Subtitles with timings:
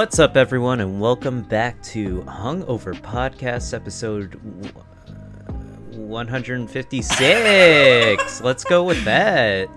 [0.00, 4.70] What's up, everyone, and welcome back to Hungover Podcast episode uh,
[5.92, 8.40] 156.
[8.40, 9.68] Let's go with that.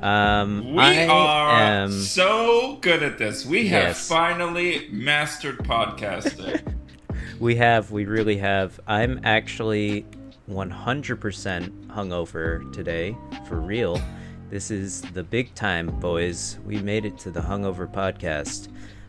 [0.00, 1.90] Um, We I are am.
[1.90, 3.44] so good at this.
[3.44, 6.62] We have finally mastered podcasting.
[7.40, 8.78] We have, we really have.
[8.86, 10.06] I'm actually
[10.48, 13.16] 100% hungover today,
[13.48, 14.00] for real.
[14.48, 16.60] This is the big time, boys.
[16.64, 18.68] We made it to the Hungover Podcast.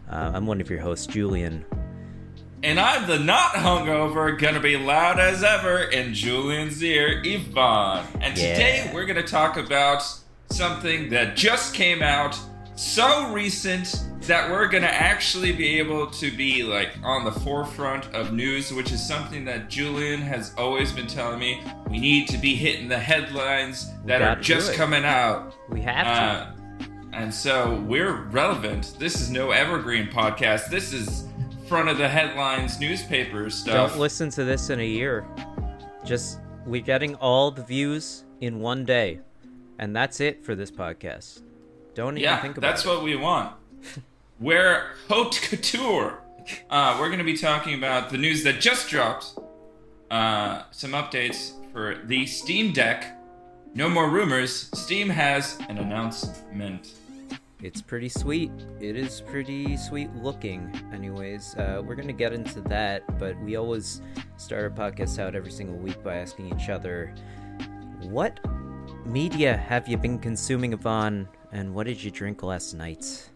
[0.10, 1.66] Uh, I'm one of your hosts, Julian.
[2.64, 8.06] and I'm the not hungover, gonna be loud as ever in Julian's ear, Yvonne.
[8.22, 10.04] And today we're gonna talk about
[10.50, 12.38] something that just came out,
[12.76, 18.32] so recent that we're gonna actually be able to be like on the forefront of
[18.34, 21.62] news, which is something that Julian has always been telling me.
[21.90, 25.54] We need to be hitting the headlines that are just coming out.
[25.70, 26.12] We have to.
[26.12, 26.53] Uh,
[27.14, 28.96] and so we're relevant.
[28.98, 30.70] This is no evergreen podcast.
[30.70, 31.26] This is
[31.68, 33.92] front of the headlines newspaper stuff.
[33.92, 35.26] Don't listen to this in a year.
[36.04, 39.20] Just we're getting all the views in one day,
[39.80, 41.42] and that's it for this podcast.
[41.94, 42.88] Don't even yeah, think about that's it.
[42.88, 43.54] That's what we want.
[44.40, 46.20] we're haute couture.
[46.70, 49.38] Uh, we're going to be talking about the news that just dropped.
[50.12, 53.20] Uh, some updates for the Steam Deck.
[53.74, 54.70] No more rumors.
[54.76, 56.94] Steam has an announcement.
[57.64, 58.52] It's pretty sweet.
[58.82, 60.70] It is pretty sweet looking.
[60.94, 64.02] Anyways, uh, we're gonna get into that, but we always
[64.36, 67.16] start our podcast out every single week by asking each other,
[68.02, 68.40] "What
[69.06, 71.28] media have you been consuming, Yvonne?
[71.54, 73.30] And what did you drink last night?"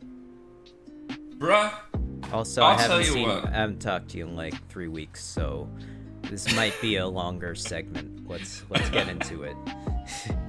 [1.38, 1.72] Bruh,
[2.34, 3.45] Also, I I'll tell haven't you seen, what.
[3.45, 5.69] I haven't talked to you in like three weeks, so
[6.23, 8.28] this might be a longer segment.
[8.28, 9.56] Let's let's get into it.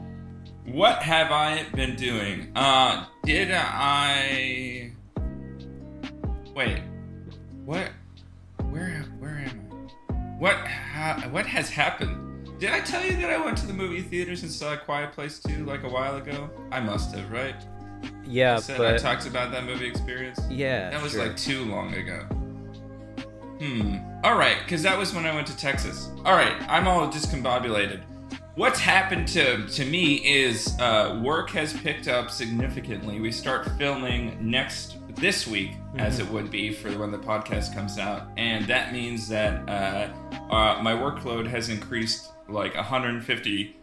[0.72, 2.52] What have I been doing?
[2.54, 4.92] Uh, did I?
[6.54, 6.82] Wait,
[7.64, 7.90] what?
[8.70, 9.04] Where?
[9.18, 9.68] Where am
[10.10, 10.14] I?
[10.38, 10.56] What?
[10.56, 12.58] Ha- what has happened?
[12.58, 15.12] Did I tell you that I went to the movie theaters and saw a Quiet
[15.12, 16.50] Place 2 like a while ago?
[16.72, 17.54] I must have, right?
[18.26, 20.40] Yeah, I said I talked about that movie experience.
[20.50, 21.26] yeah, That was sure.
[21.26, 22.20] like too long ago.
[23.60, 23.96] Hmm.
[24.24, 26.10] All right, because that was when I went to Texas.
[26.24, 28.02] All right, I'm all discombobulated.
[28.58, 33.20] What's happened to to me is uh, work has picked up significantly.
[33.20, 38.00] We start filming next this week, as it would be for when the podcast comes
[38.00, 40.12] out, and that means that uh,
[40.52, 43.76] uh, my workload has increased like 150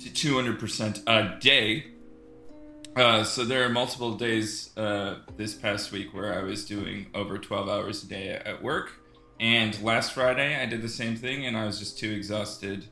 [0.00, 1.86] to 200 percent a day.
[2.94, 7.38] Uh, so there are multiple days uh, this past week where I was doing over
[7.38, 8.92] 12 hours a day at work.
[9.40, 12.88] And last Friday, I did the same thing, and I was just too exhausted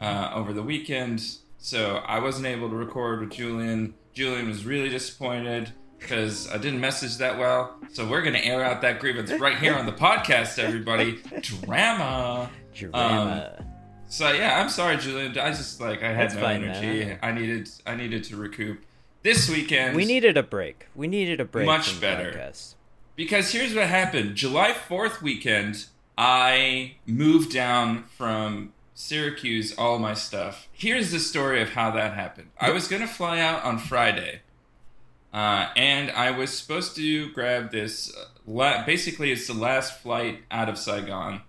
[0.00, 1.22] uh, over the weekend.
[1.58, 3.94] So I wasn't able to record with Julian.
[4.14, 7.76] Julian was really disappointed because I didn't message that well.
[7.92, 11.18] So we're going to air out that grievance right here on the podcast, everybody.
[11.40, 12.50] Drama.
[12.74, 13.64] drama.
[14.06, 15.36] So yeah, I'm sorry, Julian.
[15.38, 17.04] I just like I had That's no fine, energy.
[17.04, 17.18] man.
[17.22, 18.80] I needed I needed to recoup.
[19.22, 20.86] This weekend we needed a break.
[20.94, 21.66] We needed a break.
[21.66, 22.32] Much from better.
[22.32, 22.74] podcast.
[23.16, 24.36] because here's what happened.
[24.36, 25.86] July 4th weekend,
[26.16, 30.66] I moved down from Syracuse all my stuff.
[30.72, 32.50] Here's the story of how that happened.
[32.60, 34.40] I was going to fly out on Friday.
[35.32, 38.12] Uh, and I was supposed to grab this.
[38.12, 41.42] Uh, la- basically, it's the last flight out of Saigon.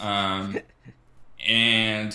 [0.00, 0.58] Um,
[1.46, 2.14] and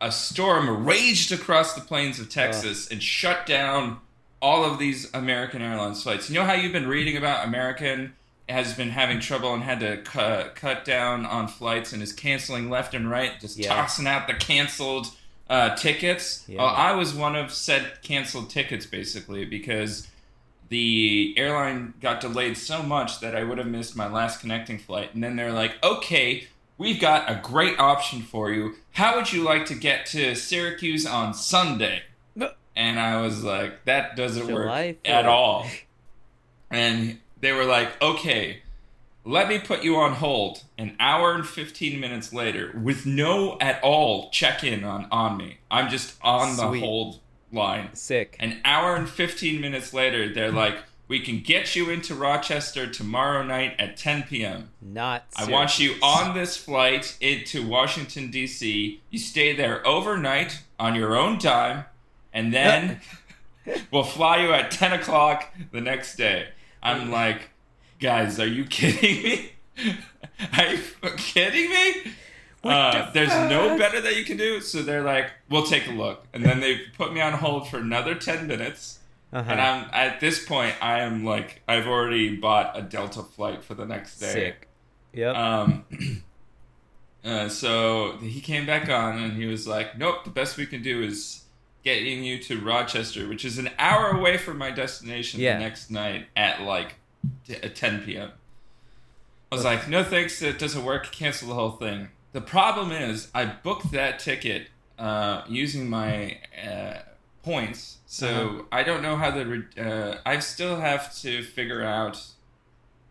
[0.00, 3.98] a storm raged across the plains of Texas and shut down
[4.40, 6.30] all of these American Airlines flights.
[6.30, 8.14] You know how you've been reading about American
[8.48, 12.70] has been having trouble and had to cut cut down on flights and is canceling
[12.70, 13.74] left and right, just Yeah.
[13.74, 15.08] tossing out the canceled
[15.50, 16.44] uh, tickets.
[16.46, 16.58] Yeah.
[16.58, 20.08] Well, I was one of said canceled tickets basically because
[20.68, 25.14] the airline got delayed so much that I would have missed my last connecting flight.
[25.14, 26.46] And then they're like, okay,
[26.76, 28.74] we've got a great option for you.
[28.92, 32.02] How would you like to get to Syracuse on Sunday?
[32.76, 35.66] And I was like, that doesn't July work at all.
[36.70, 38.62] And they were like, okay,
[39.24, 43.82] let me put you on hold an hour and 15 minutes later with no at
[43.82, 45.58] all check in on, on me.
[45.70, 47.20] I'm just on the hold
[47.52, 47.90] line.
[47.94, 48.36] Sick.
[48.40, 53.42] An hour and 15 minutes later, they're like, we can get you into Rochester tomorrow
[53.42, 54.70] night at 10 p.m.
[54.80, 55.24] Not.
[55.36, 59.00] I want you on this flight into Washington, D.C.
[59.08, 61.86] You stay there overnight on your own time,
[62.32, 63.00] and then
[63.90, 66.48] we'll fly you at 10 o'clock the next day.
[66.82, 67.50] I'm like,
[68.00, 69.52] guys, are you kidding me?
[70.56, 70.80] Are you
[71.16, 72.12] kidding me?
[72.64, 74.60] Uh, there's no better that you can do.
[74.60, 76.26] So they're like, we'll take a look.
[76.32, 78.98] And then they put me on hold for another 10 minutes.
[79.32, 79.50] Uh-huh.
[79.50, 83.74] And I'm at this point, I am like, I've already bought a Delta flight for
[83.74, 84.32] the next day.
[84.32, 84.68] Sick.
[85.12, 85.36] Yep.
[85.36, 85.84] Um,
[87.24, 90.82] uh, so he came back on and he was like, "Nope, the best we can
[90.82, 91.42] do is
[91.88, 95.54] getting you to Rochester, which is an hour away from my destination Yeah.
[95.54, 96.96] the next night at like
[97.46, 98.30] t- at 10 p.m."
[99.50, 101.10] I was like, "No thanks, it doesn't work.
[101.12, 104.68] Cancel the whole thing." The problem is, I booked that ticket
[104.98, 106.38] uh, using my
[106.68, 106.98] uh,
[107.42, 108.62] points, so Uh-huh.
[108.72, 109.46] I don't know how the.
[109.46, 112.20] re- Uh, I still have to figure out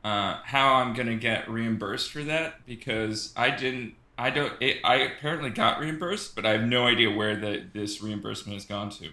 [0.04, 3.96] uh, how I'm gonna get reimbursed for that because I didn't.
[4.18, 4.54] I don't.
[4.60, 8.66] It, I apparently got reimbursed, but I have no idea where the, this reimbursement has
[8.66, 9.10] gone to.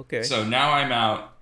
[0.00, 0.22] okay.
[0.22, 1.34] So now I'm out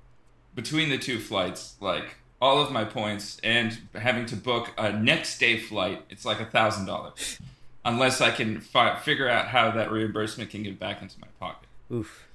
[0.55, 5.39] between the two flights, like all of my points, and having to book a next
[5.39, 6.03] day flight.
[6.11, 7.39] It's like a thousand dollars,
[7.85, 11.69] unless I can fi- figure out how that reimbursement can get back into my pocket.
[11.93, 12.27] Oof.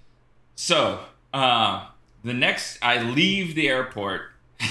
[0.55, 0.99] So,
[1.33, 1.87] uh,
[2.23, 4.21] the next, I leave the airport.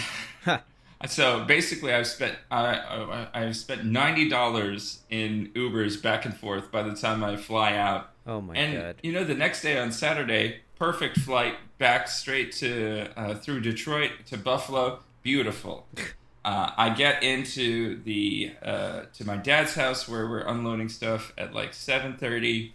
[1.07, 6.71] So basically, I've spent I, I, I've spent ninety dollars in Ubers back and forth
[6.73, 8.11] by the time I fly out.
[8.27, 8.97] Oh my and god.
[9.03, 14.13] you know, the next day on Saturday, perfect flight back straight to uh, through Detroit
[14.27, 15.01] to Buffalo.
[15.23, 15.87] Beautiful.
[16.45, 21.55] Uh, I get into the uh, to my dad's house where we're unloading stuff at
[21.55, 22.75] like seven thirty,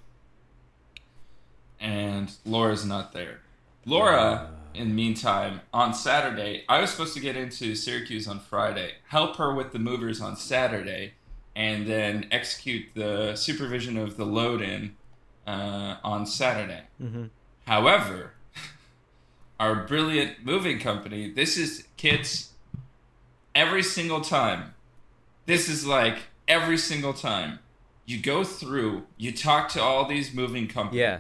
[1.80, 3.42] and Laura's not there.
[3.86, 8.94] Laura, in the meantime, on Saturday, I was supposed to get into Syracuse on Friday,
[9.07, 11.13] help her with the movers on Saturday,
[11.56, 14.95] and then execute the supervision of the load in
[15.48, 16.83] uh, on Saturday.
[16.98, 17.25] hmm
[17.66, 18.33] However,
[19.60, 22.54] our brilliant moving company, this is kids
[23.54, 24.74] every single time.
[25.45, 26.18] This is like
[26.48, 27.60] every single time.
[28.06, 31.19] You go through, you talk to all these moving companies, Yeah.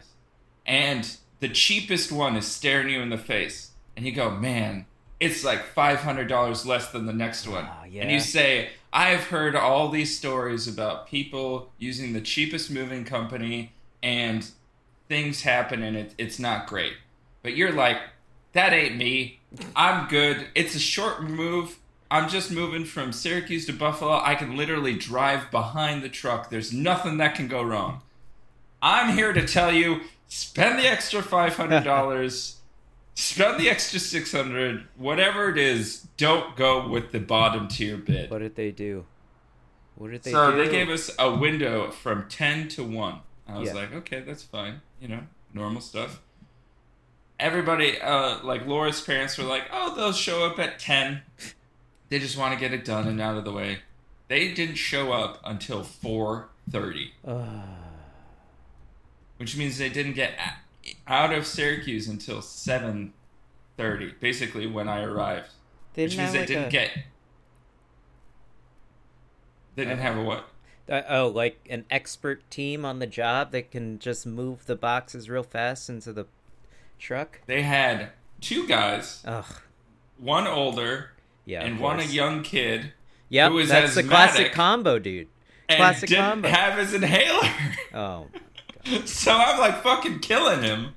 [0.65, 3.71] and the cheapest one is staring you in the face.
[3.95, 4.85] And you go, man,
[5.19, 7.65] it's like $500 less than the next one.
[7.67, 13.03] Ah, And you say, I've heard all these stories about people using the cheapest moving
[13.03, 14.49] company and
[15.07, 16.93] things happen and it, it's not great.
[17.43, 17.97] But you're like,
[18.53, 19.39] that ain't me.
[19.75, 20.47] I'm good.
[20.55, 21.77] It's a short move.
[22.11, 24.19] I'm just moving from Syracuse to Buffalo.
[24.23, 26.49] I can literally drive behind the truck.
[26.49, 28.01] There's nothing that can go wrong.
[28.81, 32.55] I'm here to tell you spend the extra $500.
[33.15, 38.39] spend the extra 600 whatever it is don't go with the bottom tier bid What
[38.39, 39.03] did they do?
[39.95, 40.57] What did they so do?
[40.63, 43.73] they gave us a window from 10 to 1 i was Yeah.
[43.75, 45.19] like okay that's fine you know
[45.53, 46.21] normal stuff
[47.39, 51.21] everybody uh, like laura's parents were like oh they'll show up at 10
[52.07, 53.79] they just want to get it done and out of the way
[54.29, 57.63] they didn't show up until 4.30 Ah.
[59.39, 60.33] Which means they didn't get
[61.07, 65.49] out of syracuse until 7.30 basically when i arrived
[65.95, 67.03] they which didn't means have they like didn't a, get
[69.75, 70.45] they didn't Uh, have a what
[70.89, 75.29] uh, oh, like an expert team on the job that can just move the boxes
[75.29, 76.25] real fast into the
[76.97, 77.41] truck.
[77.45, 78.09] they had
[78.41, 79.45] two guys Ugh.
[80.17, 81.11] one older
[81.45, 81.63] Yeah.
[81.63, 82.93] and one a young kid
[83.31, 85.27] was that's the classic combo, dude.
[85.69, 86.47] Classic combo.
[86.49, 87.47] have his inhaler.
[87.93, 88.25] Oh,
[89.05, 90.93] so I'm like fucking killing him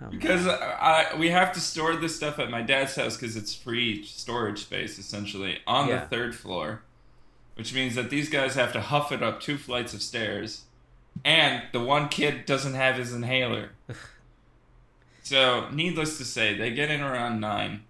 [0.00, 3.54] oh because I, we have to store this stuff at my dad's house because it's
[3.54, 6.00] free storage space essentially on Yeah.
[6.00, 6.82] the third floor,
[7.56, 10.62] which means that these guys have to huff it up two flights of stairs,
[11.24, 13.70] and the one kid doesn't have his inhaler.
[15.22, 17.82] so, needless to say, they get in around nine.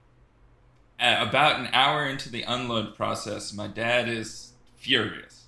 [1.01, 5.45] Uh, about an hour into the unload process, my dad is furious.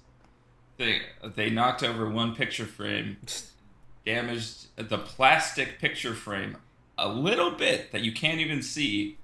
[0.76, 1.00] They
[1.34, 3.16] they knocked over one picture frame,
[4.04, 6.56] damaged the plastic picture frame
[6.96, 9.18] a little bit that you can't even see,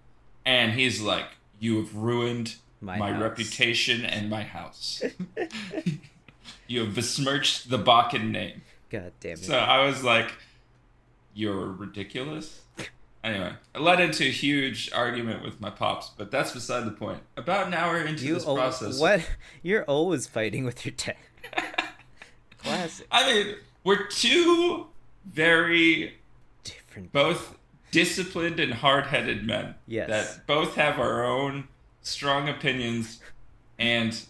[0.45, 1.27] and he's like,
[1.59, 5.03] "You have ruined My my, reputation and my house.
[6.67, 9.45] you have besmirched the Bakken name." God damn it.
[9.45, 10.33] So I was like,
[11.35, 12.63] "You're ridiculous."
[13.27, 17.19] Anyway, it led into a huge argument with my pops, but that's beside the point.
[17.37, 19.29] About an hour into you this al- process, what?
[19.65, 21.17] You're always fighting with your dad.
[22.59, 23.05] Classic.
[23.11, 24.87] I mean, we're two
[25.25, 26.15] very
[26.65, 27.13] Different.
[27.13, 27.57] both
[27.93, 30.09] disciplined and hard-headed men Yes.
[30.09, 31.69] that both have our own
[32.03, 33.21] strong opinions
[33.79, 34.21] and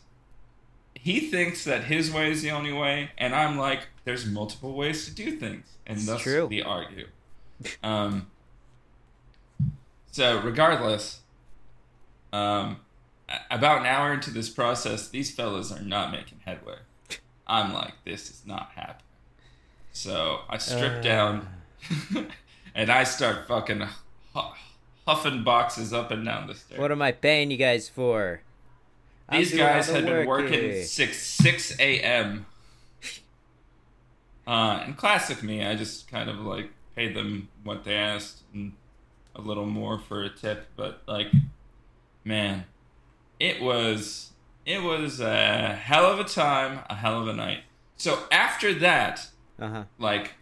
[0.95, 5.05] he thinks that his way is the only way and i'm like there's multiple ways
[5.07, 6.47] to do things and It's thus true.
[6.47, 7.07] we argue
[7.83, 8.27] um,
[10.13, 11.21] so regardless
[12.33, 12.79] um,
[13.51, 16.77] about an hour into this process these fellas are not making headway
[17.47, 19.03] i'm like this is not happening
[19.97, 21.01] so i strip Uh.
[21.01, 21.49] down
[22.75, 23.83] and I start fucking
[25.07, 26.81] huffing boxes up and down the stairs.
[26.81, 28.41] What am I paying you guys for?
[29.31, 30.85] These guys had been work working here.
[30.85, 32.47] six six a.m.
[34.47, 38.73] Uh, and classic me, I just kind of like paid them what they asked and
[39.35, 40.67] a little more for a tip.
[40.77, 41.29] But like,
[42.25, 42.65] man,
[43.41, 44.33] it was
[44.65, 47.61] it was a hell of a time, a hell of a night.
[47.97, 49.85] So after that, Uh huh.
[49.99, 50.35] like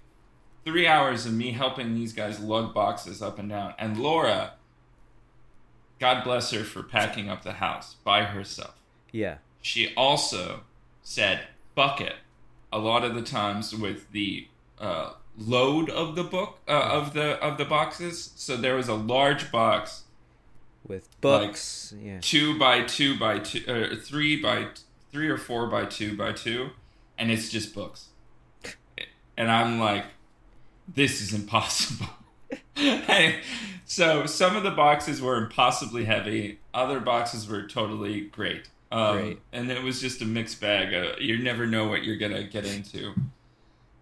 [0.64, 3.75] three hours of me helping these guys lug boxes up and down.
[3.78, 4.54] And Laura,
[6.00, 8.75] God bless her for packing up the house by herself.
[9.12, 9.37] Yeah.
[9.61, 10.61] She also
[11.02, 11.42] said,
[11.76, 12.14] fuck it,
[12.73, 17.38] a lot of the times with the uh, load of the book, uh, of the
[17.44, 18.33] of the boxes.
[18.37, 20.04] So there was a large box,
[20.87, 21.94] With books.
[21.99, 22.18] yeah.
[22.21, 24.68] two by two by two, uh, three by
[25.12, 26.71] three or four by two by two,
[27.16, 28.09] and it's just books.
[29.37, 30.05] And I'm like,
[30.95, 32.07] this is impossible.
[32.75, 33.41] Hey,
[33.85, 36.59] so some of the boxes were impossibly heavy.
[36.73, 38.69] Other boxes were totally great.
[38.93, 39.41] Um, Great.
[39.53, 40.95] And it was just a mixed bag.
[40.95, 43.12] Uh, you never know what you're gonna get into.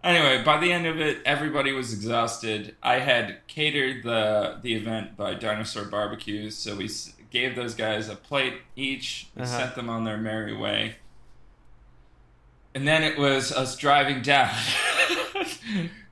[0.03, 2.75] Anyway, by the end of it, everybody was exhausted.
[2.83, 6.89] I had catered the the event by Dinosaur Barbecues, so we
[7.31, 9.45] gave those guys a plate each, Uh-huh.
[9.47, 10.97] sent them on their merry way.
[12.75, 14.53] And then it was us driving down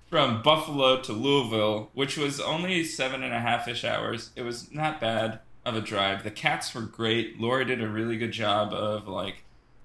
[0.09, 4.31] from Buffalo to Louisville, which was only seven and a half ish hours.
[4.35, 6.23] It was not bad of a drive.
[6.23, 7.39] The cats were great.
[7.39, 9.43] Laura did a really good job of like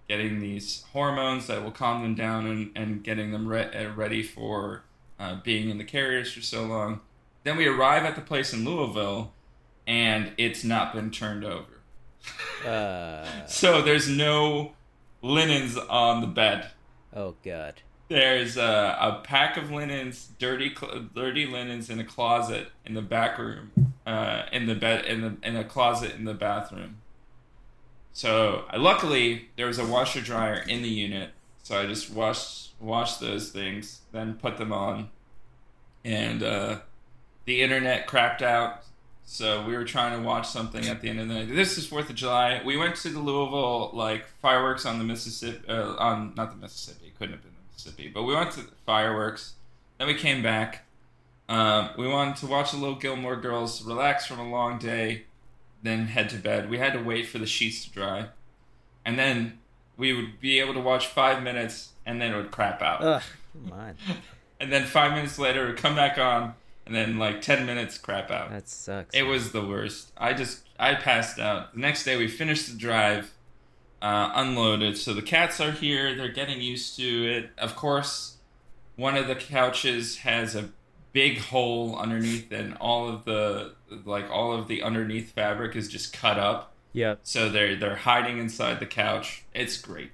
[0.09, 4.23] getting these hormones that will calm them down and, and getting them re- uh, ready
[4.23, 4.83] for
[5.19, 7.01] uh, being in the carriers for so long.
[7.45, 9.33] Then we arrive at the place in Louisville,
[9.87, 11.81] and it's not been turned over.
[12.67, 14.73] Uh, So there's no
[15.23, 16.71] linens on the bed.
[17.15, 17.83] oh god.
[18.09, 20.75] There's a, a pack of linens, dirty,
[21.15, 23.73] dirty linens in a closet in the back room,
[24.07, 26.99] uh, in the bed, in the in a closet in the bathroom.
[28.13, 31.31] So I, luckily there was a washer dryer in the unit,
[31.65, 35.11] so I just washed washed those things, then put them on,
[36.05, 36.79] and uh,
[37.45, 38.83] the internet crapped out.
[39.29, 41.49] So we were trying to watch something at the end of the night.
[41.53, 42.63] This is Fourth of July.
[42.65, 47.13] We went to the Louisville like fireworks on the Mississippi, uh, on not the Mississippi,
[47.19, 49.55] couldn't have been Mississippi, but we went to the fireworks.
[49.99, 50.87] Then we came back.
[51.49, 55.25] Um, we wanted to watch the little Gilmore Girls, relax from a long day,
[55.83, 56.69] then head to bed.
[56.69, 58.29] We had to wait for the sheets to dry,
[59.05, 59.59] and then
[59.97, 63.03] we would be able to watch five minutes, and then it would crap out.
[63.03, 63.23] Ugh.
[63.53, 63.95] Come on.
[64.59, 66.55] And then five minutes later, it would come back on,
[66.87, 68.49] and then like ten minutes, crap out.
[68.49, 69.15] That sucks.
[69.15, 70.13] It was the worst.
[70.17, 71.75] I just I passed out.
[71.75, 73.35] The next day we finished the drive,
[74.03, 74.97] uh, unloaded.
[74.97, 76.15] So the cats are here.
[76.15, 77.51] They're getting used to it.
[77.59, 78.37] Of course,
[78.97, 80.71] one of the couches has a
[81.13, 83.75] big hole underneath, and all of the
[84.05, 86.73] like all of the underneath fabric is just cut up.
[86.93, 87.21] Yep.
[87.23, 89.45] So they're they're hiding inside the couch.
[89.55, 90.13] It's great.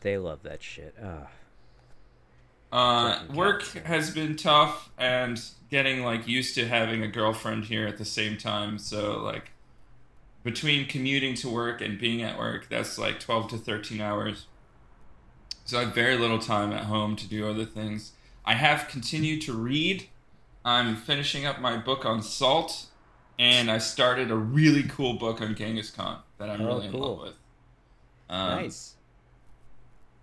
[0.00, 0.94] They love that shit.
[1.02, 1.26] Ugh.
[2.72, 7.98] Uh, work has been tough and getting like used to having a girlfriend here at
[7.98, 8.78] the same time.
[8.78, 9.51] So like
[10.42, 14.46] between commuting to work and being at work, that's like 12 to 13 hours.
[15.64, 18.12] So I have very little time at home to do other things.
[18.44, 20.08] I have continued to read.
[20.64, 22.86] I'm finishing up my book on salt,
[23.38, 26.92] and I started a really cool book on Genghis Khan that I'm Oh, really in
[26.92, 27.34] love with.
[28.28, 28.94] Um, nice.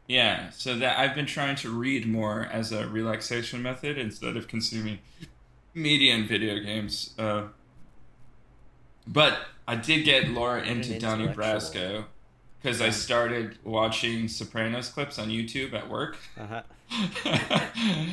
[0.08, 4.48] yeah, so that I've been trying to read more as a relaxation method instead of
[4.48, 5.00] consuming
[5.74, 7.14] media and video games.
[7.18, 7.44] Uh,
[9.08, 9.38] but
[9.70, 11.28] I did get Laura into Donnie.
[11.28, 12.06] Brasco
[12.62, 16.62] because I started watching Sopranos clips on YouTube at work, Uh huh.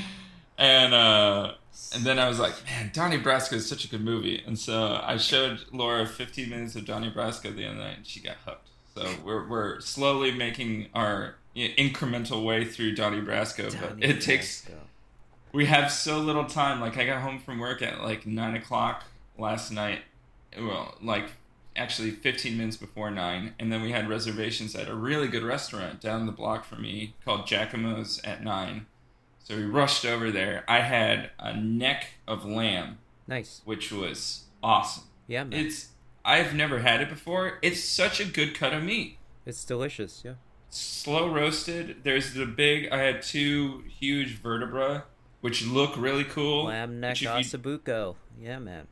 [0.59, 1.53] and uh,
[1.95, 5.01] and then I was like, man, Donnie Brasco is such a good movie, and so
[5.03, 8.69] I showed Laura 15 minutes of Donnie Brasco the other night, and she got hooked.
[8.95, 14.69] So we're we're slowly making our incremental way through Donnie Brasco, but it takes
[15.53, 16.81] we have so little time.
[16.81, 19.05] Like I got home from work at like nine o'clock
[19.39, 20.01] last night.
[20.59, 21.31] Well, like
[21.77, 26.01] actually fifteen minutes before nine, and then we had reservations at a really good restaurant
[26.01, 28.87] down the block from me called Jacques-Imo's at nine.
[29.45, 30.65] So we rushed over there.
[30.67, 33.63] I had a neck of lamb, Nice.
[33.65, 35.05] which was awesome.
[35.29, 35.67] Yeah, man.
[35.67, 35.89] It's,
[36.25, 37.59] I've never had it before.
[37.63, 40.23] It's such a good cut of meat It's delicious.
[40.25, 40.35] Yeah.
[40.69, 41.99] slow roasted.
[42.03, 42.89] There's the big.
[42.91, 45.05] I had two huge vertebra,
[45.41, 46.65] which look really cool.
[46.65, 47.29] Lamb neck which you-
[48.41, 48.89] Yeah, man.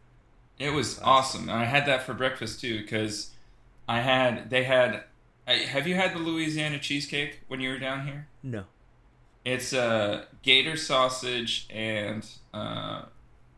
[0.59, 1.49] It was awesome.
[1.49, 3.31] And I had that for breakfast too because
[3.89, 5.05] I had they had.
[5.47, 8.29] I, have you had the Louisiana cheesecake when you were down here?
[8.43, 8.65] No.
[9.45, 13.03] It's a gator sausage and uh,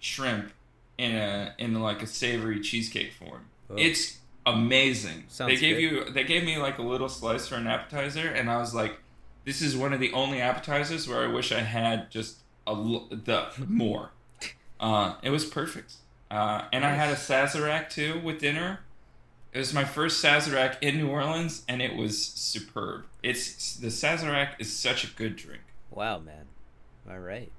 [0.00, 0.52] shrimp
[0.98, 3.46] in a in like a savory cheesecake form.
[3.70, 3.74] Oh.
[3.76, 5.24] It's amazing.
[5.28, 6.06] Sounds they gave good.
[6.06, 8.98] you they gave me like a little slice for an appetizer, and I was like,
[9.44, 13.08] this is one of the only appetizers where I wish I had just a l-
[13.10, 14.10] the more.
[14.78, 15.94] Uh, it was perfect.
[16.30, 18.80] Uh, and I had a Sazerac too with dinner.
[19.52, 23.06] It was my first Sazerac in New Orleans, and it was superb.
[23.22, 25.62] It's the Sazerac is such a good drink.
[25.90, 26.46] Wow, man.
[27.08, 27.50] All right.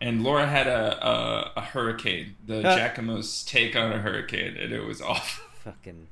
[0.00, 2.76] And Laura had a a, a hurricane, the Huh.
[2.76, 5.44] Jacques-Imo's take on a hurricane, and it was awful.
[5.64, 6.06] Fucking.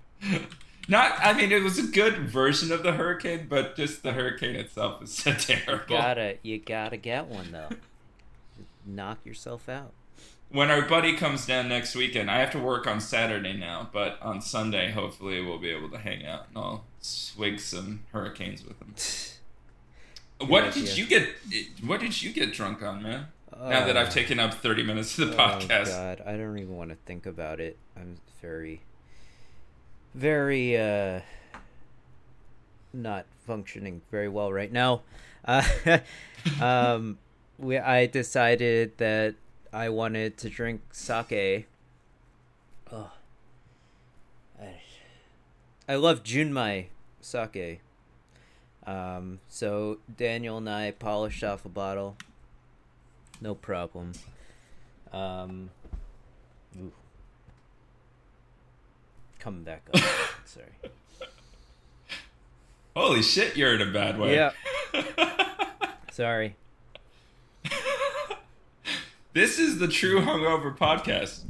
[0.91, 4.57] Not, I mean, it was a good version of the hurricane, but just the hurricane
[4.57, 5.85] itself is so terrible.
[5.97, 7.69] Gotta, you gotta get one though.
[8.85, 9.93] Knock yourself out.
[10.51, 14.19] When our buddy comes down next weekend, I have to work on Saturday now, but
[14.23, 18.81] on Sunday, hopefully, we'll be able to hang out and I'll swig some hurricanes with
[18.81, 20.49] him.
[20.49, 21.29] What did you get?
[21.85, 23.27] What did you get drunk on, man?
[23.61, 25.87] now that I've Uh, taken up thirty minutes of the Oh podcast.
[25.87, 27.77] God, I don't even want to think about it.
[27.97, 28.81] I'm very,
[30.15, 31.21] very uh,
[32.93, 35.03] not functioning very well right now.
[35.45, 35.63] Uh,
[36.61, 37.17] um,
[37.59, 39.35] we I decided that
[39.73, 41.67] I wanted to drink sake.
[42.91, 43.11] Oh,
[44.61, 44.81] I,
[45.89, 46.87] I love Junmai
[47.21, 47.81] sake.
[48.87, 52.17] Um, so Daniel and I polished off a bottle.
[53.41, 54.13] No problem.
[55.13, 55.71] Um,
[56.79, 56.93] ooh.
[59.39, 60.01] Coming back up.
[60.45, 60.67] Sorry.
[62.97, 64.35] Holy shit, you're in a bad way.
[64.35, 64.53] Yeah.
[66.11, 66.57] Sorry.
[69.39, 71.45] This is the true hungover podcast.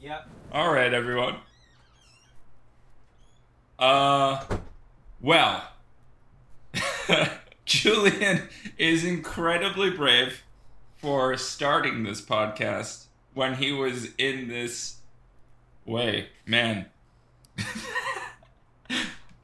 [0.00, 0.22] Yeah.
[0.50, 1.36] All right, everyone.
[3.78, 4.42] Uh,
[5.20, 5.62] well,
[7.66, 8.48] Julian
[8.78, 10.42] is incredibly brave
[10.96, 13.04] for starting this podcast
[13.34, 14.96] when he was in this
[15.84, 16.28] way.
[16.46, 16.86] Man,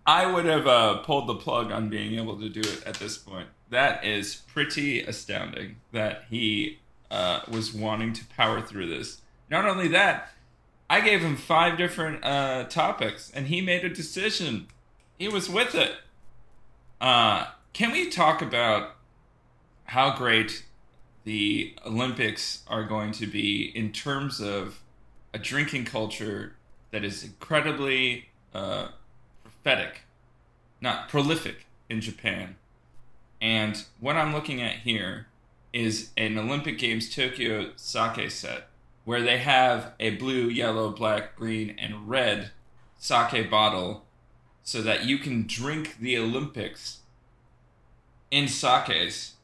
[0.06, 3.18] I would have uh, pulled the plug on being able to do it at this
[3.18, 3.48] point.
[3.74, 6.78] That is pretty astounding that he
[7.10, 9.20] uh, was wanting to power through this.
[9.50, 10.30] Not only that,
[10.88, 14.68] I gave him five different uh, topics, and he made a decision.
[15.18, 15.90] He was with it.
[17.00, 18.94] Uh, can we talk about
[19.86, 20.64] how great
[21.24, 24.82] the Olympics are going to be in terms of
[25.32, 26.54] a drinking culture
[26.92, 28.90] that is incredibly uh,
[29.42, 30.02] prophetic,
[30.80, 32.54] not prolific in Japan?
[33.44, 35.26] And what I'm looking at here
[35.70, 38.68] is an Olympic Games Tokyo sake set
[39.04, 42.52] where they have a blue, yellow, black, green, and red
[42.98, 44.06] sake bottle
[44.62, 47.00] so that you can drink the Olympics
[48.30, 49.34] in sakes.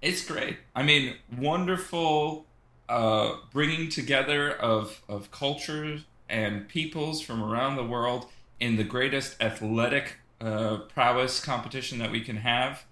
[0.00, 0.58] It's great.
[0.76, 2.46] I mean, wonderful
[2.88, 8.26] uh, bringing together of, of cultures and peoples from around the world
[8.60, 12.84] in the greatest athletic uh, prowess competition that we can have.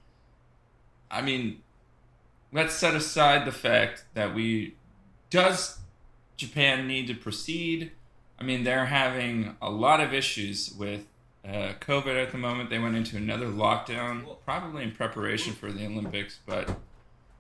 [1.15, 1.63] I mean,
[2.53, 4.75] let's set aside the fact that we
[5.31, 5.79] does
[6.37, 7.93] Japan need to proceed.
[8.39, 11.07] I mean, they're having a lot of issues with
[11.47, 12.71] uh, COVID at the moment.
[12.71, 16.41] They went into another lockdown, probably in preparation for the Olympics.
[16.45, 16.77] But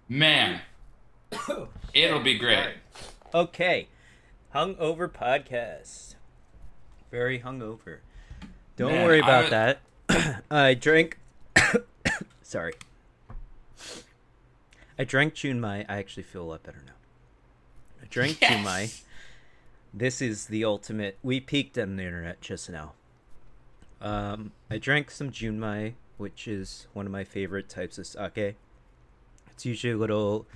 [0.08, 0.60] man,
[1.94, 2.74] it'll be great.
[3.34, 3.88] Okay.
[4.54, 6.14] Hungover podcast.
[7.10, 7.98] Very hungover.
[8.76, 10.42] Don't Man, worry about that.
[10.50, 11.18] I drank.
[12.42, 12.74] Sorry.
[14.98, 15.85] I drank Junmai.
[15.88, 16.92] I actually feel a lot better now.
[18.02, 18.52] I drank Yes!
[18.52, 19.02] Junmai.
[19.92, 21.18] This is the ultimate.
[21.22, 22.92] We peaked on the internet just now.
[24.00, 28.57] Um, I drank some Junmai, which is one of my favorite types of sake.
[29.50, 30.46] It's usually a little,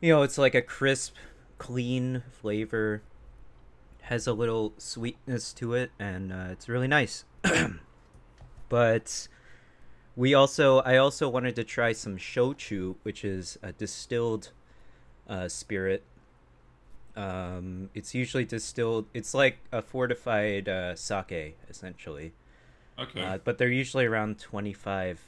[0.00, 1.14] you know, it's like a crisp,
[1.58, 3.02] clean flavor.
[4.02, 7.24] Has a little sweetness to it, and uh, it's really nice.
[8.68, 9.28] but
[10.16, 14.50] we also, I also wanted to try some shochu, which is a distilled
[15.28, 16.02] uh, spirit.
[17.14, 19.06] Um, it's usually distilled.
[19.12, 22.32] It's like a fortified uh, sake, essentially.
[22.98, 23.22] Okay.
[23.22, 25.18] Uh, but they're usually around 25%.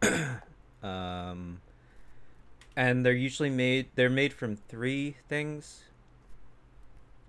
[0.82, 1.60] um,
[2.76, 5.82] and they're usually made, they're made from three things.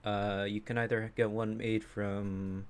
[0.05, 2.67] Uh, you can either get one made from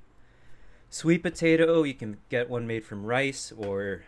[0.89, 4.03] sweet potato, you can get one made from rice, or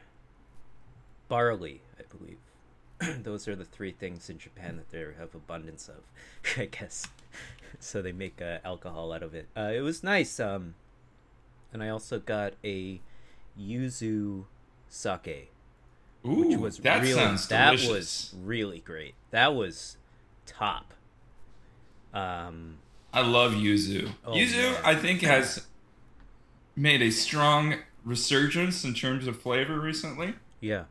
[1.28, 2.40] barley, I believe.
[3.24, 6.04] Those are the three things in Japan that they have abundance of,
[6.58, 7.08] I guess.
[7.80, 9.48] so they make uh, alcohol out of it.
[9.56, 10.40] Uh, it was nice.
[10.40, 10.76] Um,
[11.72, 13.00] and I also got a
[13.60, 14.46] yuzu
[14.88, 15.52] sake,
[16.26, 17.90] Ooh, which was that really sounds that delicious.
[17.90, 19.14] was really great.
[19.32, 19.98] That was
[20.46, 20.94] top.
[22.14, 22.80] Um,
[23.14, 24.10] I love yuzu.
[24.26, 24.82] Oh, yuzu, man.
[24.84, 25.66] I think, has
[26.80, 30.34] made a strong resurgence in terms of flavor recently.
[30.62, 30.86] yeah.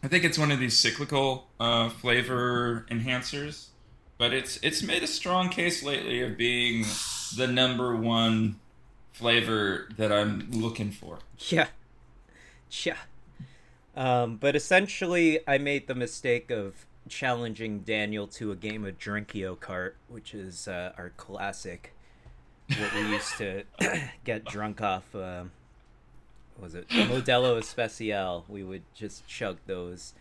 [0.00, 3.70] I think it's one of these cyclical uh, flavor enhancers,
[4.16, 6.84] but it's it's made a strong case lately of being
[7.36, 8.60] the number one
[9.10, 11.18] flavor that I'm looking for.
[11.48, 11.66] Yeah.
[12.70, 12.98] Yeah.
[13.96, 19.58] Um, but essentially, I made the mistake of challenging Daniel to a game of Drinkio
[19.58, 21.92] Kart, which is uh, our classic,
[22.76, 23.64] what we used to
[24.24, 25.14] get drunk off.
[25.14, 25.52] Um,
[26.60, 28.44] was it Modelo Especial?
[28.48, 30.14] We would just chug those.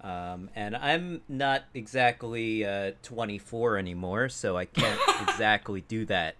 [0.00, 6.36] Um, and I'm not exactly uh, 24 anymore, so I can't exactly do that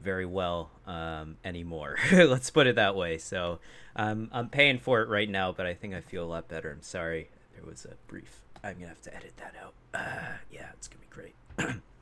[0.00, 1.98] very well um, anymore.
[2.12, 3.18] Let's put it that way.
[3.18, 3.58] So
[3.96, 6.70] um, I'm paying for it right now, but I think I feel a lot better.
[6.70, 7.28] I'm sorry.
[7.54, 8.42] There was a brief.
[8.62, 9.74] I'm gonna have to edit that out.
[9.92, 11.82] Uh, yeah, it's gonna be great.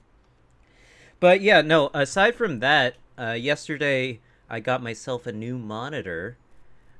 [1.23, 1.89] but yeah, no.
[1.95, 4.19] Aside from that, uh, yesterday
[4.51, 6.37] I got myself a new monitor.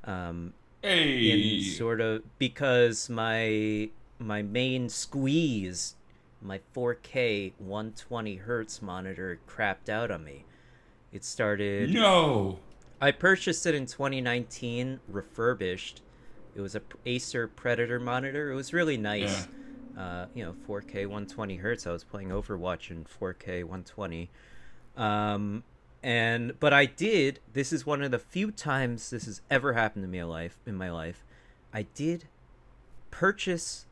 [0.05, 5.97] Um, Hey, in sort of because my my main squeeze,
[6.41, 10.45] my 4K 120 hertz monitor crapped out on me.
[11.13, 11.91] It started.
[11.93, 12.59] no,
[13.01, 16.01] I purchased it in 2019, refurbished.
[16.55, 18.53] It was a Acer Predator monitor.
[18.53, 19.49] It was really nice.
[19.97, 21.87] Uh, you know, 4K 120 hertz.
[21.87, 24.31] I was playing Overwatch in 4K 120.
[24.97, 25.65] Um,
[26.03, 27.41] and but I did.
[27.53, 30.59] This is one of the few times this has ever happened to me in life.
[30.67, 31.25] In my life,
[31.73, 32.25] I did
[33.11, 33.87] purchase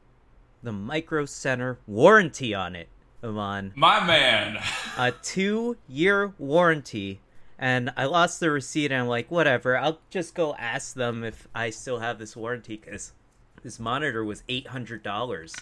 [0.62, 2.88] the Micro Center warranty on it.
[3.22, 4.58] Ivan my man.
[4.96, 7.20] a two year warranty
[7.58, 11.46] and I lost the receipt and I'm like, whatever, I'll just go ask them if
[11.54, 13.12] I still have this warranty because
[13.62, 15.54] this monitor was eight hundred dollars.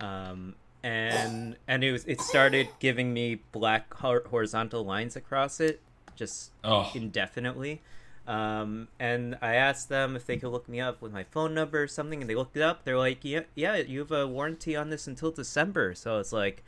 [0.00, 5.80] Um and and it was it started giving me black horizontal lines across it
[6.16, 7.80] just Oh, indefinitely.
[8.26, 11.82] Um, and I asked them if they could look me up with my phone number
[11.82, 12.84] or something, and they looked it up.
[12.84, 16.62] They're like, "Yeah, yeah, you have a warranty on this until December." So it's like,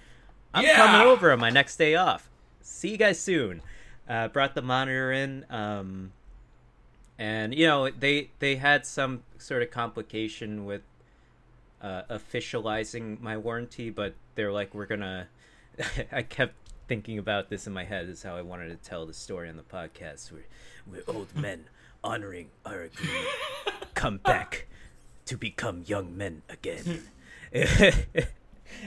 [0.55, 0.75] I'm Yeah!
[0.77, 2.31] coming over on my next day off.
[2.63, 3.63] See you guys soon.
[4.09, 6.13] Uh, brought the monitor in, um,
[7.19, 10.83] and you know they they had some sort of complication with
[11.83, 15.29] uh, officializing my warranty, but they're like, we're gonna.
[16.13, 16.55] I kept
[16.89, 18.09] thinking about this in my head.
[18.09, 20.31] This is how I wanted to tell the story on the podcast.
[20.33, 20.47] We're,
[20.87, 21.65] we're old men
[22.05, 23.29] honoring our agreement.
[23.95, 24.69] Come back
[25.27, 27.03] to become young men again.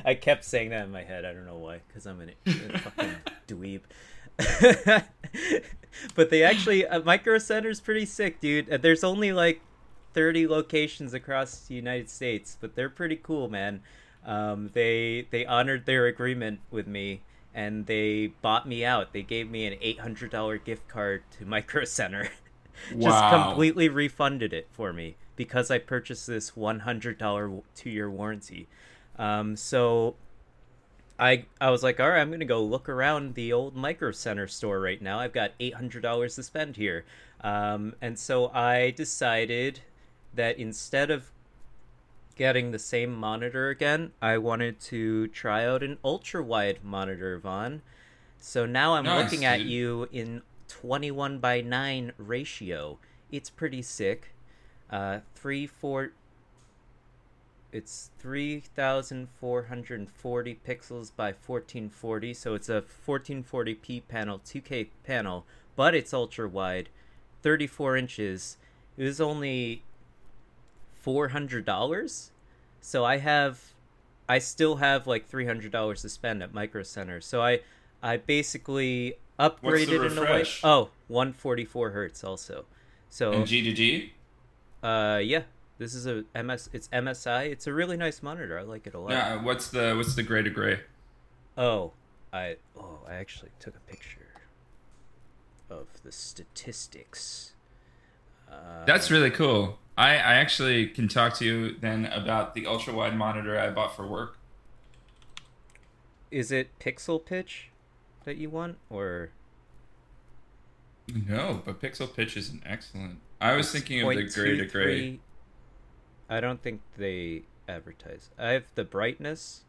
[0.05, 1.25] I kept saying that in my head.
[1.25, 3.15] I don't know why, because I'm an, a fucking
[3.47, 3.81] dweeb.
[6.15, 8.69] but they actually, uh, Micro Center's pretty sick, dude.
[8.69, 9.61] Uh, There's only like
[10.15, 13.83] 30 locations across the United States, but they're pretty cool, man.
[14.25, 17.23] Um, they they honored their agreement with me
[17.53, 19.13] and they bought me out.
[19.13, 22.29] They gave me an $800 gift card to Micro Center.
[22.99, 23.27] Just Wow.
[23.27, 28.69] completely refunded it for me because I purchased this $100 two-year warranty.
[29.17, 30.17] Um, so
[31.19, 34.47] I I was like, all right, I'm gonna go look around the old Micro Center
[34.47, 35.19] store right now.
[35.19, 37.05] I've got eight hundred dollars to spend here,
[37.41, 39.81] um, and so I decided
[40.35, 41.31] that instead of
[42.35, 47.81] getting the same monitor again, I wanted to try out an ultra wide monitor, Vaughn.
[48.39, 52.99] So now I'm Nice, looking at you in twenty one by nine ratio.
[53.31, 54.33] It's pretty sick.
[54.89, 56.11] Uh, three four
[57.75, 65.45] it's 3440 pixels by 1440 so it's a 1440p panel 2k panel
[65.75, 66.87] but it's ultra wide
[67.41, 68.55] 34 inches
[68.95, 69.83] it was only
[71.05, 72.29] $400
[72.81, 73.61] so i have
[74.27, 77.59] i still have like $300 to spend at micro center so i
[78.01, 82.65] i basically upgraded in a way oh 144 hertz also
[83.09, 84.13] so and G to G.
[84.83, 85.43] uh, yeah.
[85.77, 86.69] This is a MS.
[86.73, 87.47] It's MSI.
[87.49, 88.57] It's a really nice monitor.
[88.57, 89.11] I like it a lot.
[89.11, 89.41] Yeah.
[89.41, 90.81] What's the what's the gray to gray?
[91.57, 91.91] Oh,
[92.33, 94.41] I oh I actually took a picture
[95.69, 97.53] of the statistics.
[98.51, 99.79] Uh, That's really cool.
[99.97, 103.95] I, I actually can talk to you then about the ultra wide monitor I bought
[103.95, 104.37] for work.
[106.31, 107.69] is it pixel pitch
[108.25, 109.29] that you want or
[111.07, 113.19] No, but Pixel Pitch is an excellent.
[113.39, 115.19] I was thinking of the gray to gray.
[116.27, 118.31] I don't think they advertise.
[118.37, 119.61] I have the brightness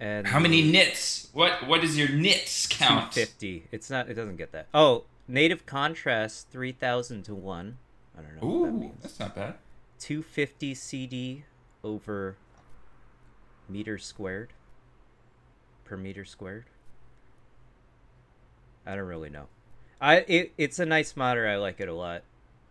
[0.00, 1.28] and How many nits?
[1.32, 3.12] What what is your nits count?
[3.12, 3.68] 250.
[3.72, 4.08] It's not.
[4.08, 4.68] It doesn't get that.
[4.74, 7.78] Oh, native contrast three thousand to one.
[8.16, 9.02] I don't know what that means.
[9.02, 9.54] that's not bad.
[10.00, 11.44] 250 CD
[11.82, 12.36] over
[13.68, 14.52] meter squared.
[15.84, 16.64] per meter squared.
[18.86, 19.46] I don't really know.
[20.00, 21.48] I it, it's a nice monitor.
[21.48, 22.22] I like it a lot.